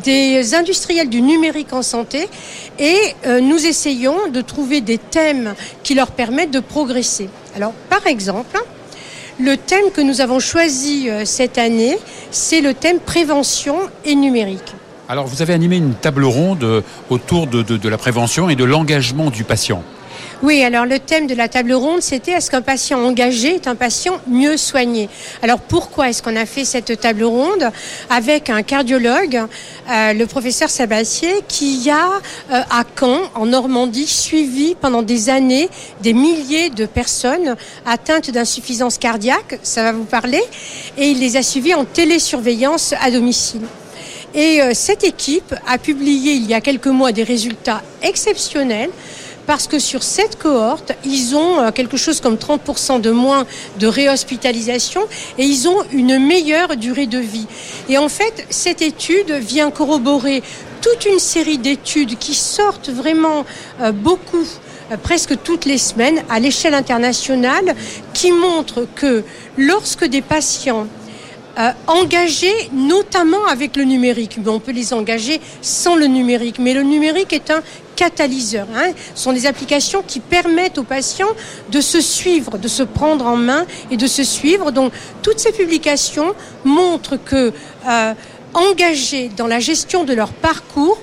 des 0.02 0.54
industriels 0.54 1.08
du 1.08 1.22
numérique 1.22 1.72
en 1.72 1.82
santé, 1.82 2.28
et 2.78 2.96
euh, 3.26 3.40
nous 3.40 3.66
essayons 3.66 4.28
de 4.32 4.40
trouver 4.40 4.80
des 4.80 4.98
thèmes 4.98 5.54
qui 5.82 5.94
leur 5.94 6.10
permettent 6.10 6.50
de 6.50 6.60
progresser. 6.60 7.28
Alors 7.54 7.72
par 7.88 8.06
exemple, 8.06 8.58
le 9.40 9.56
thème 9.56 9.90
que 9.94 10.00
nous 10.00 10.20
avons 10.20 10.40
choisi 10.40 11.08
euh, 11.08 11.24
cette 11.24 11.58
année, 11.58 11.98
c'est 12.30 12.60
le 12.60 12.74
thème 12.74 13.00
prévention 13.00 13.76
et 14.04 14.14
numérique. 14.14 14.74
Alors 15.08 15.26
vous 15.26 15.42
avez 15.42 15.52
animé 15.52 15.76
une 15.76 15.94
table 15.94 16.24
ronde 16.24 16.84
autour 17.10 17.46
de, 17.46 17.88
la 17.88 17.98
prévention 17.98 18.48
et 18.48 18.56
de 18.56 18.64
l'engagement 18.64 19.30
du 19.30 19.44
patient. 19.44 19.82
Oui, 20.42 20.62
alors 20.62 20.86
le 20.86 20.98
thème 20.98 21.26
de 21.26 21.34
la 21.34 21.48
table 21.48 21.72
ronde, 21.72 22.02
c'était 22.02 22.32
est-ce 22.32 22.50
qu'un 22.50 22.62
patient 22.62 22.98
engagé 22.98 23.54
est 23.54 23.68
un 23.68 23.74
patient 23.74 24.20
mieux 24.26 24.56
soigné? 24.56 25.08
Alors 25.42 25.60
pourquoi 25.60 26.08
est-ce 26.08 26.22
qu'on 26.22 26.34
a 26.34 26.46
fait 26.46 26.64
cette 26.64 27.00
table 27.00 27.24
ronde? 27.24 27.70
Avec 28.10 28.50
un 28.50 28.62
cardiologue, 28.62 29.42
euh, 29.90 30.12
le 30.12 30.26
professeur 30.26 30.68
Sabassier, 30.68 31.32
qui 31.46 31.88
a 31.90 32.20
euh, 32.52 32.62
à 32.70 32.84
Caen, 32.98 33.20
en 33.34 33.46
Normandie, 33.46 34.06
suivi 34.06 34.74
pendant 34.74 35.02
des 35.02 35.30
années 35.30 35.68
des 36.02 36.12
milliers 36.12 36.70
de 36.70 36.86
personnes 36.86 37.56
atteintes 37.86 38.30
d'insuffisance 38.30 38.98
cardiaque, 38.98 39.60
ça 39.62 39.84
va 39.84 39.92
vous 39.92 40.04
parler, 40.04 40.42
et 40.98 41.08
il 41.08 41.20
les 41.20 41.36
a 41.36 41.42
suivis 41.42 41.74
en 41.74 41.84
télésurveillance 41.84 42.94
à 43.00 43.10
domicile. 43.10 43.62
Et 44.34 44.62
euh, 44.62 44.70
cette 44.74 45.04
équipe 45.04 45.54
a 45.66 45.76
publié 45.76 46.32
il 46.32 46.46
y 46.46 46.54
a 46.54 46.60
quelques 46.60 46.86
mois 46.86 47.12
des 47.12 47.22
résultats 47.22 47.82
exceptionnels 48.02 48.90
parce 49.46 49.66
que 49.66 49.78
sur 49.78 50.02
cette 50.02 50.38
cohorte, 50.38 50.92
ils 51.04 51.34
ont 51.34 51.60
euh, 51.60 51.70
quelque 51.70 51.98
chose 51.98 52.20
comme 52.20 52.36
30% 52.36 53.00
de 53.00 53.10
moins 53.10 53.46
de 53.78 53.86
réhospitalisation 53.86 55.02
et 55.36 55.44
ils 55.44 55.68
ont 55.68 55.82
une 55.92 56.18
meilleure 56.18 56.76
durée 56.76 57.06
de 57.06 57.18
vie. 57.18 57.46
Et 57.90 57.98
en 57.98 58.08
fait, 58.08 58.46
cette 58.48 58.80
étude 58.80 59.32
vient 59.32 59.70
corroborer 59.70 60.42
toute 60.80 61.04
une 61.04 61.18
série 61.18 61.58
d'études 61.58 62.16
qui 62.18 62.34
sortent 62.34 62.88
vraiment 62.88 63.44
euh, 63.80 63.92
beaucoup 63.92 64.46
presque 65.02 65.42
toutes 65.42 65.64
les 65.64 65.78
semaines 65.78 66.22
à 66.28 66.40
l'échelle 66.40 66.74
internationale 66.74 67.74
qui 68.12 68.32
montrent 68.32 68.86
que 68.94 69.24
lorsque 69.56 70.04
des 70.04 70.20
patients 70.20 70.86
euh, 71.58 71.70
engagés 71.86 72.70
notamment 72.72 73.44
avec 73.46 73.76
le 73.76 73.84
numérique. 73.84 74.38
Mais 74.42 74.48
on 74.48 74.60
peut 74.60 74.72
les 74.72 74.92
engager 74.94 75.40
sans 75.60 75.96
le 75.96 76.06
numérique. 76.06 76.58
Mais 76.58 76.74
le 76.74 76.82
numérique 76.82 77.32
est 77.32 77.50
un 77.50 77.62
catalyseur. 77.96 78.66
Hein. 78.74 78.92
Ce 79.14 79.24
sont 79.24 79.32
des 79.32 79.46
applications 79.46 80.02
qui 80.06 80.20
permettent 80.20 80.78
aux 80.78 80.82
patients 80.82 81.28
de 81.70 81.80
se 81.80 82.00
suivre, 82.00 82.58
de 82.58 82.68
se 82.68 82.82
prendre 82.82 83.26
en 83.26 83.36
main 83.36 83.66
et 83.90 83.96
de 83.96 84.06
se 84.06 84.24
suivre. 84.24 84.70
Donc 84.70 84.92
toutes 85.22 85.38
ces 85.38 85.52
publications 85.52 86.34
montrent 86.64 87.16
que 87.22 87.52
euh, 87.88 88.14
engagés 88.54 89.30
dans 89.36 89.46
la 89.46 89.60
gestion 89.60 90.04
de 90.04 90.14
leur 90.14 90.32
parcours, 90.32 91.00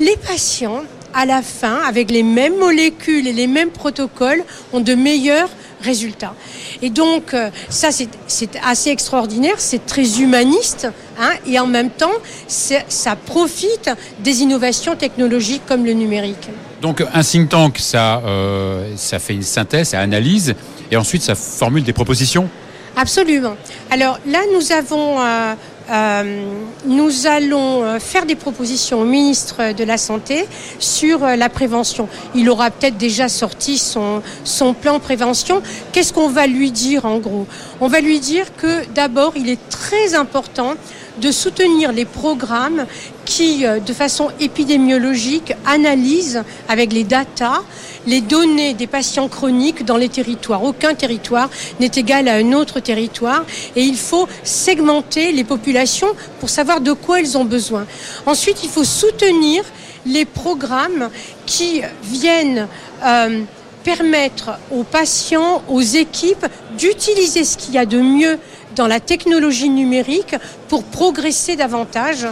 les 0.00 0.16
patients, 0.16 0.82
à 1.14 1.26
la 1.26 1.42
fin, 1.42 1.80
avec 1.86 2.10
les 2.10 2.22
mêmes 2.22 2.58
molécules 2.58 3.26
et 3.26 3.32
les 3.32 3.46
mêmes 3.46 3.70
protocoles, 3.70 4.44
ont 4.72 4.80
de 4.80 4.94
meilleurs 4.94 5.50
résultats. 5.80 6.34
Et 6.82 6.90
donc, 6.90 7.34
euh, 7.34 7.50
ça, 7.68 7.88
c'est 7.90 8.50
assez 8.64 8.90
extraordinaire, 8.90 9.54
c'est 9.58 9.84
très 9.84 10.20
humaniste, 10.20 10.88
hein, 11.18 11.30
et 11.46 11.58
en 11.58 11.66
même 11.66 11.90
temps, 11.90 12.12
ça 12.46 13.16
profite 13.16 13.90
des 14.20 14.42
innovations 14.42 14.94
technologiques 14.96 15.62
comme 15.66 15.84
le 15.84 15.92
numérique. 15.92 16.48
Donc, 16.80 17.04
un 17.12 17.22
think 17.22 17.48
tank, 17.48 17.78
ça, 17.78 18.22
euh, 18.24 18.92
ça 18.96 19.18
fait 19.18 19.34
une 19.34 19.42
synthèse, 19.42 19.88
ça 19.88 20.00
analyse, 20.00 20.54
et 20.90 20.96
ensuite, 20.96 21.22
ça 21.22 21.34
formule 21.34 21.82
des 21.82 21.92
propositions? 21.92 22.48
Absolument. 22.96 23.56
Alors 23.90 24.18
là, 24.26 24.40
nous 24.52 24.72
avons 24.72 25.20
euh, 25.20 25.22
euh, 25.24 25.54
nous 25.88 27.26
allons 27.26 27.82
euh, 27.82 27.98
faire 27.98 28.26
des 28.26 28.34
propositions 28.34 29.00
au 29.00 29.04
ministre 29.04 29.72
de 29.72 29.84
la 29.84 29.96
Santé 29.96 30.46
sur 30.78 31.24
euh, 31.24 31.36
la 31.36 31.48
prévention. 31.48 32.08
Il 32.34 32.50
aura 32.50 32.70
peut-être 32.70 32.98
déjà 32.98 33.28
sorti 33.28 33.78
son, 33.78 34.22
son 34.44 34.74
plan 34.74 35.00
prévention. 35.00 35.62
Qu'est-ce 35.92 36.12
qu'on 36.12 36.28
va 36.28 36.46
lui 36.46 36.70
dire 36.70 37.06
en 37.06 37.18
gros? 37.18 37.46
On 37.80 37.88
va 37.88 38.00
lui 38.00 38.20
dire 38.20 38.54
que 38.56 38.86
d'abord, 38.94 39.32
il 39.36 39.48
est 39.48 39.68
très 39.70 40.14
important 40.14 40.74
de 41.20 41.30
soutenir 41.32 41.92
les 41.92 42.04
programmes 42.04 42.86
qui, 43.24 43.66
euh, 43.66 43.80
de 43.80 43.92
façon 43.92 44.30
épidémiologique, 44.40 45.54
analysent 45.66 46.42
avec 46.68 46.92
les 46.92 47.04
datas 47.04 47.62
les 48.06 48.20
données 48.22 48.74
des 48.74 48.86
patients 48.86 49.28
chroniques 49.28 49.84
dans 49.84 49.96
les 49.96 50.08
territoires. 50.08 50.64
Aucun 50.64 50.94
territoire 50.94 51.50
n'est 51.78 51.90
égal 51.94 52.26
à 52.28 52.34
un 52.34 52.52
autre 52.52 52.80
territoire 52.80 53.44
et 53.76 53.82
il 53.82 53.96
faut 53.96 54.26
segmenter 54.42 55.32
les 55.32 55.44
populations 55.44 56.08
pour 56.40 56.48
savoir 56.48 56.80
de 56.80 56.92
quoi 56.92 57.20
elles 57.20 57.36
ont 57.36 57.44
besoin. 57.44 57.86
Ensuite, 58.24 58.64
il 58.64 58.70
faut 58.70 58.84
soutenir 58.84 59.62
les 60.06 60.24
programmes 60.24 61.10
qui 61.44 61.82
viennent 62.02 62.66
euh, 63.04 63.42
permettre 63.84 64.58
aux 64.70 64.84
patients, 64.84 65.62
aux 65.68 65.80
équipes 65.80 66.46
d'utiliser 66.78 67.44
ce 67.44 67.56
qu'il 67.56 67.74
y 67.74 67.78
a 67.78 67.86
de 67.86 68.00
mieux 68.00 68.38
dans 68.76 68.86
la 68.86 69.00
technologie 69.00 69.68
numérique 69.68 70.36
pour 70.68 70.84
progresser 70.84 71.56
davantage. 71.56 72.26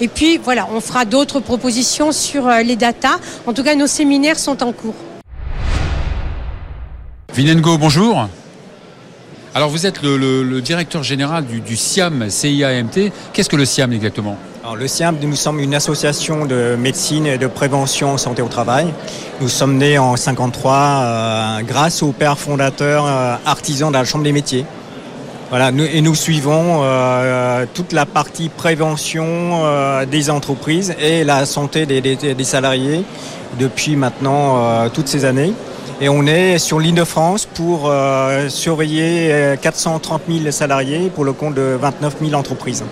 Et 0.00 0.08
puis 0.08 0.38
voilà, 0.38 0.68
on 0.72 0.80
fera 0.80 1.04
d'autres 1.04 1.40
propositions 1.40 2.12
sur 2.12 2.46
euh, 2.46 2.62
les 2.62 2.76
datas. 2.76 3.18
En 3.46 3.52
tout 3.52 3.62
cas, 3.62 3.74
nos 3.74 3.86
séminaires 3.86 4.38
sont 4.38 4.62
en 4.62 4.72
cours. 4.72 4.94
Vinengo, 7.34 7.78
bonjour. 7.78 8.28
Alors 9.54 9.68
vous 9.68 9.86
êtes 9.86 10.02
le, 10.02 10.60
directeur 10.60 11.02
général 11.02 11.44
du, 11.44 11.60
du 11.60 11.76
CIAM, 11.76 12.30
CIAMT. 12.30 13.12
Qu'est-ce 13.32 13.48
que 13.48 13.56
le 13.56 13.66
CIAM 13.66 13.92
exactement? 13.92 14.38
Alors, 14.62 14.76
le 14.76 14.86
CIAM, 14.86 15.16
nous 15.20 15.34
sommes 15.34 15.58
une 15.58 15.74
association 15.74 16.46
de 16.46 16.76
médecine 16.78 17.26
et 17.26 17.36
de 17.36 17.48
prévention 17.48 18.12
en 18.12 18.16
santé 18.16 18.42
au 18.42 18.48
travail. 18.48 18.94
Nous 19.40 19.48
sommes 19.48 19.76
nés 19.76 19.98
en 19.98 20.16
53 20.16 20.72
euh, 20.72 21.62
grâce 21.62 22.00
au 22.04 22.12
père 22.12 22.38
fondateur 22.38 23.04
euh, 23.04 23.34
artisan 23.44 23.90
de 23.90 23.94
la 23.94 24.04
Chambre 24.04 24.22
des 24.22 24.30
métiers. 24.30 24.64
Voilà, 25.52 25.70
et 25.92 26.00
nous 26.00 26.14
suivons 26.14 26.80
euh, 26.80 27.66
toute 27.74 27.92
la 27.92 28.06
partie 28.06 28.48
prévention 28.48 29.26
euh, 29.26 30.06
des 30.06 30.30
entreprises 30.30 30.94
et 30.98 31.24
la 31.24 31.44
santé 31.44 31.84
des, 31.84 32.44
salariés 32.44 33.04
depuis 33.60 33.94
maintenant 33.94 34.56
euh, 34.56 34.88
toutes 34.88 35.08
ces 35.08 35.26
années. 35.26 35.52
Et 36.00 36.08
on 36.08 36.26
est 36.26 36.56
sur 36.56 36.80
l'île 36.80 36.94
de 36.94 37.04
France 37.04 37.44
pour 37.44 37.92
surveiller 38.48 39.56
430 39.60 40.22
000 40.26 40.50
salariés 40.52 41.10
pour 41.14 41.24
le 41.24 41.34
compte 41.34 41.54
de 41.54 41.76
29 41.78 42.16
000 42.22 42.32
entreprises. 42.32 42.82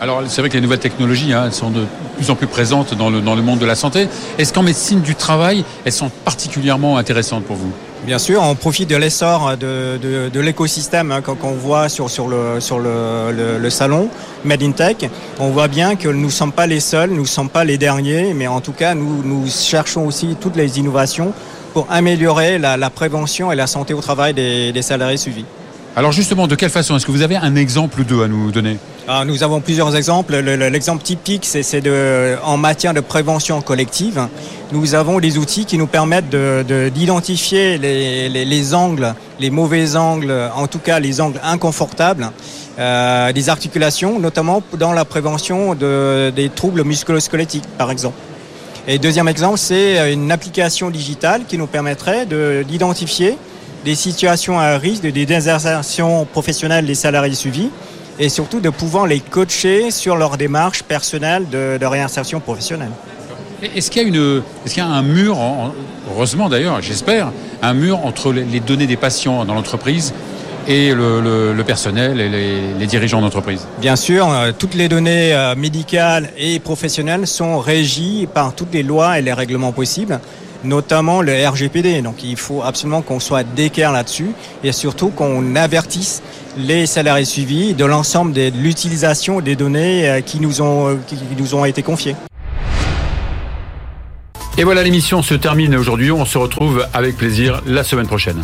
Alors 0.00 0.20
c'est 0.26 0.40
vrai 0.40 0.48
que 0.48 0.54
les 0.54 0.60
nouvelles 0.60 0.80
technologies 0.80 1.32
hein, 1.32 1.52
sont 1.52 1.70
de 1.70 1.84
plus 2.16 2.28
en 2.28 2.34
plus 2.34 2.48
présentes 2.48 2.92
dans 2.94 3.08
le, 3.08 3.20
dans 3.20 3.36
le 3.36 3.42
monde 3.42 3.60
de 3.60 3.66
la 3.66 3.76
santé. 3.76 4.08
Est-ce 4.36 4.52
qu'en 4.52 4.64
médecine 4.64 5.00
du 5.00 5.14
travail, 5.14 5.64
elles 5.84 5.92
sont 5.92 6.10
particulièrement 6.24 6.96
intéressantes 6.96 7.44
pour 7.44 7.54
vous? 7.54 7.72
Bien 8.04 8.18
sûr, 8.18 8.42
on 8.42 8.54
profite 8.54 8.88
de 8.88 8.96
l'essor 8.96 9.58
de, 9.58 10.40
l'écosystème 10.40 11.12
hein, 11.12 11.20
qu'on 11.20 11.52
voit 11.52 11.90
sur, 11.90 12.08
sur, 12.08 12.28
le, 12.28 12.58
sur 12.58 12.78
le, 12.78 13.70
salon 13.70 14.08
Made 14.42 14.62
in 14.62 14.72
Tech. 14.72 14.96
On 15.38 15.50
voit 15.50 15.68
bien 15.68 15.96
que 15.96 16.08
nous 16.08 16.26
ne 16.26 16.30
sommes 16.30 16.52
pas 16.52 16.66
les 16.66 16.80
seuls, 16.80 17.10
nous 17.10 17.22
ne 17.22 17.26
sommes 17.26 17.50
pas 17.50 17.62
les 17.64 17.76
derniers, 17.76 18.32
mais 18.32 18.46
en 18.46 18.62
tout 18.62 18.72
cas, 18.72 18.94
nous, 18.94 19.22
nous 19.22 19.46
cherchons 19.48 20.06
aussi 20.06 20.36
toutes 20.40 20.56
les 20.56 20.78
innovations 20.78 21.34
pour 21.74 21.86
améliorer 21.90 22.58
la, 22.58 22.90
prévention 22.90 23.52
et 23.52 23.56
la 23.56 23.66
santé 23.66 23.92
au 23.92 24.00
travail 24.00 24.32
des, 24.32 24.82
salariés 24.82 25.18
suivis. 25.18 25.44
Alors 25.96 26.12
justement, 26.12 26.46
de 26.46 26.54
quelle 26.54 26.70
façon? 26.70 26.96
Est-ce 26.96 27.04
que 27.04 27.10
vous 27.10 27.22
avez 27.22 27.36
un 27.36 27.56
exemple 27.56 28.00
ou 28.00 28.04
deux 28.04 28.22
à 28.22 28.28
nous 28.28 28.52
donner? 28.52 28.78
Alors, 29.08 29.24
Nous 29.24 29.42
avons 29.42 29.60
plusieurs 29.60 29.94
exemples. 29.96 30.36
Le- 30.40 30.54
le- 30.56 30.68
L'exemple 30.68 31.02
typique, 31.02 31.44
c'est 31.44 31.82
en 32.44 32.56
matière 32.56 32.94
de 32.94 33.00
prévention 33.00 33.60
collective. 33.60 34.20
Nous 34.72 34.94
avons 34.94 35.18
des 35.18 35.36
outils 35.36 35.64
qui 35.64 35.78
nous 35.78 35.88
permettent 35.88 36.30
de- 36.30 36.64
de- 36.66 36.88
d'identifier 36.90 37.76
les, 37.76 38.28
les- 38.28 38.44
les 38.44 38.74
angles, 38.74 39.14
les 39.40 39.50
mauvais 39.50 39.96
angles, 39.96 40.32
en 40.54 40.68
tout 40.68 40.78
cas 40.78 41.00
les 41.00 41.20
angles 41.20 41.40
inconfortables 41.42 42.30
euh, 42.78 43.32
des 43.32 43.48
articulations, 43.50 44.18
notamment 44.20 44.62
dans 44.78 44.92
la 44.92 45.04
prévention 45.04 45.74
de- 45.74 46.30
des 46.34 46.48
troubles 46.48 46.84
musculo-squelettiques, 46.84 47.66
par 47.76 47.90
exemple. 47.90 48.14
Et 48.88 48.98
deuxième 48.98 49.28
exemple, 49.28 49.58
c'est 49.58 50.12
une 50.14 50.30
application 50.32 50.88
digitale 50.88 51.42
qui 51.48 51.58
nous 51.58 51.66
permettrait 51.66 52.24
de- 52.26 52.64
d'identifier 52.66 53.36
des 53.84 53.94
situations 53.94 54.58
à 54.58 54.76
risque, 54.78 55.02
des 55.02 55.26
désinsertions 55.26 56.26
professionnelles 56.26 56.86
des 56.86 56.94
salariés 56.94 57.34
suivis 57.34 57.70
et 58.18 58.28
surtout 58.28 58.60
de 58.60 58.68
pouvoir 58.70 59.06
les 59.06 59.20
coacher 59.20 59.90
sur 59.90 60.16
leur 60.16 60.36
démarche 60.36 60.82
personnelle 60.82 61.48
de, 61.50 61.78
de 61.78 61.86
réinsertion 61.86 62.40
professionnelle. 62.40 62.90
Est-ce 63.62 63.90
qu'il 63.90 64.02
y 64.02 64.04
a 64.04 64.08
une, 64.08 64.42
est-ce 64.64 64.74
qu'il 64.74 64.82
y 64.82 64.86
a 64.86 64.88
un 64.88 65.02
mur, 65.02 65.38
en- 65.38 65.66
en- 65.66 65.74
heureusement 66.10 66.48
d'ailleurs, 66.48 66.80
j'espère, 66.82 67.30
un 67.62 67.74
mur 67.74 68.04
entre 68.04 68.32
les, 68.32 68.60
données 68.60 68.86
des 68.86 68.96
patients 68.96 69.44
dans 69.44 69.54
l'entreprise 69.54 70.12
et 70.68 70.92
le, 70.94 71.20
le- 71.20 71.52
le 71.54 71.64
personnel 71.64 72.20
et 72.20 72.28
les, 72.28 72.74
les 72.78 72.86
dirigeants 72.86 73.20
d'entreprise? 73.22 73.66
Bien 73.80 73.96
sûr, 73.96 74.30
euh, 74.30 74.52
toutes 74.58 74.74
les 74.74 74.88
données 74.88 75.32
euh, 75.34 75.54
médicales 75.56 76.30
et 76.38 76.58
professionnelles 76.58 77.26
sont 77.26 77.58
régies 77.58 78.28
par 78.32 78.54
toutes 78.54 78.72
les 78.74 78.82
lois 78.82 79.18
et 79.18 79.22
les 79.22 79.32
règlements 79.32 79.72
possibles, 79.72 80.20
notamment 80.64 81.22
le 81.22 81.32
RGPD. 81.48 82.02
Donc 82.02 82.22
il 82.22 82.36
faut 82.36 82.62
absolument 82.62 83.02
qu'on 83.02 83.20
soit 83.20 83.44
d'équerre 83.44 83.92
là-dessus 83.92 84.30
et 84.64 84.72
surtout 84.72 85.08
qu'on 85.08 85.56
avertisse 85.56 86.22
les 86.56 86.86
salariés 86.86 87.24
suivis 87.24 87.74
de 87.74 87.84
l'ensemble 87.84 88.32
de 88.32 88.50
l'utilisation 88.54 89.40
des 89.40 89.56
données 89.56 90.08
euh, 90.08 90.20
qui 90.20 90.40
nous 90.40 90.62
ont, 90.62 90.88
euh, 90.88 90.96
qui 91.06 91.16
nous 91.38 91.54
ont 91.54 91.64
été 91.64 91.82
confiées. 91.82 92.16
Et 94.58 94.64
voilà, 94.64 94.82
l'émission 94.82 95.22
se 95.22 95.34
termine 95.34 95.74
aujourd'hui. 95.74 96.10
On 96.10 96.24
se 96.24 96.36
retrouve 96.36 96.86
avec 96.92 97.16
plaisir 97.16 97.62
la 97.66 97.84
semaine 97.84 98.06
prochaine. 98.06 98.42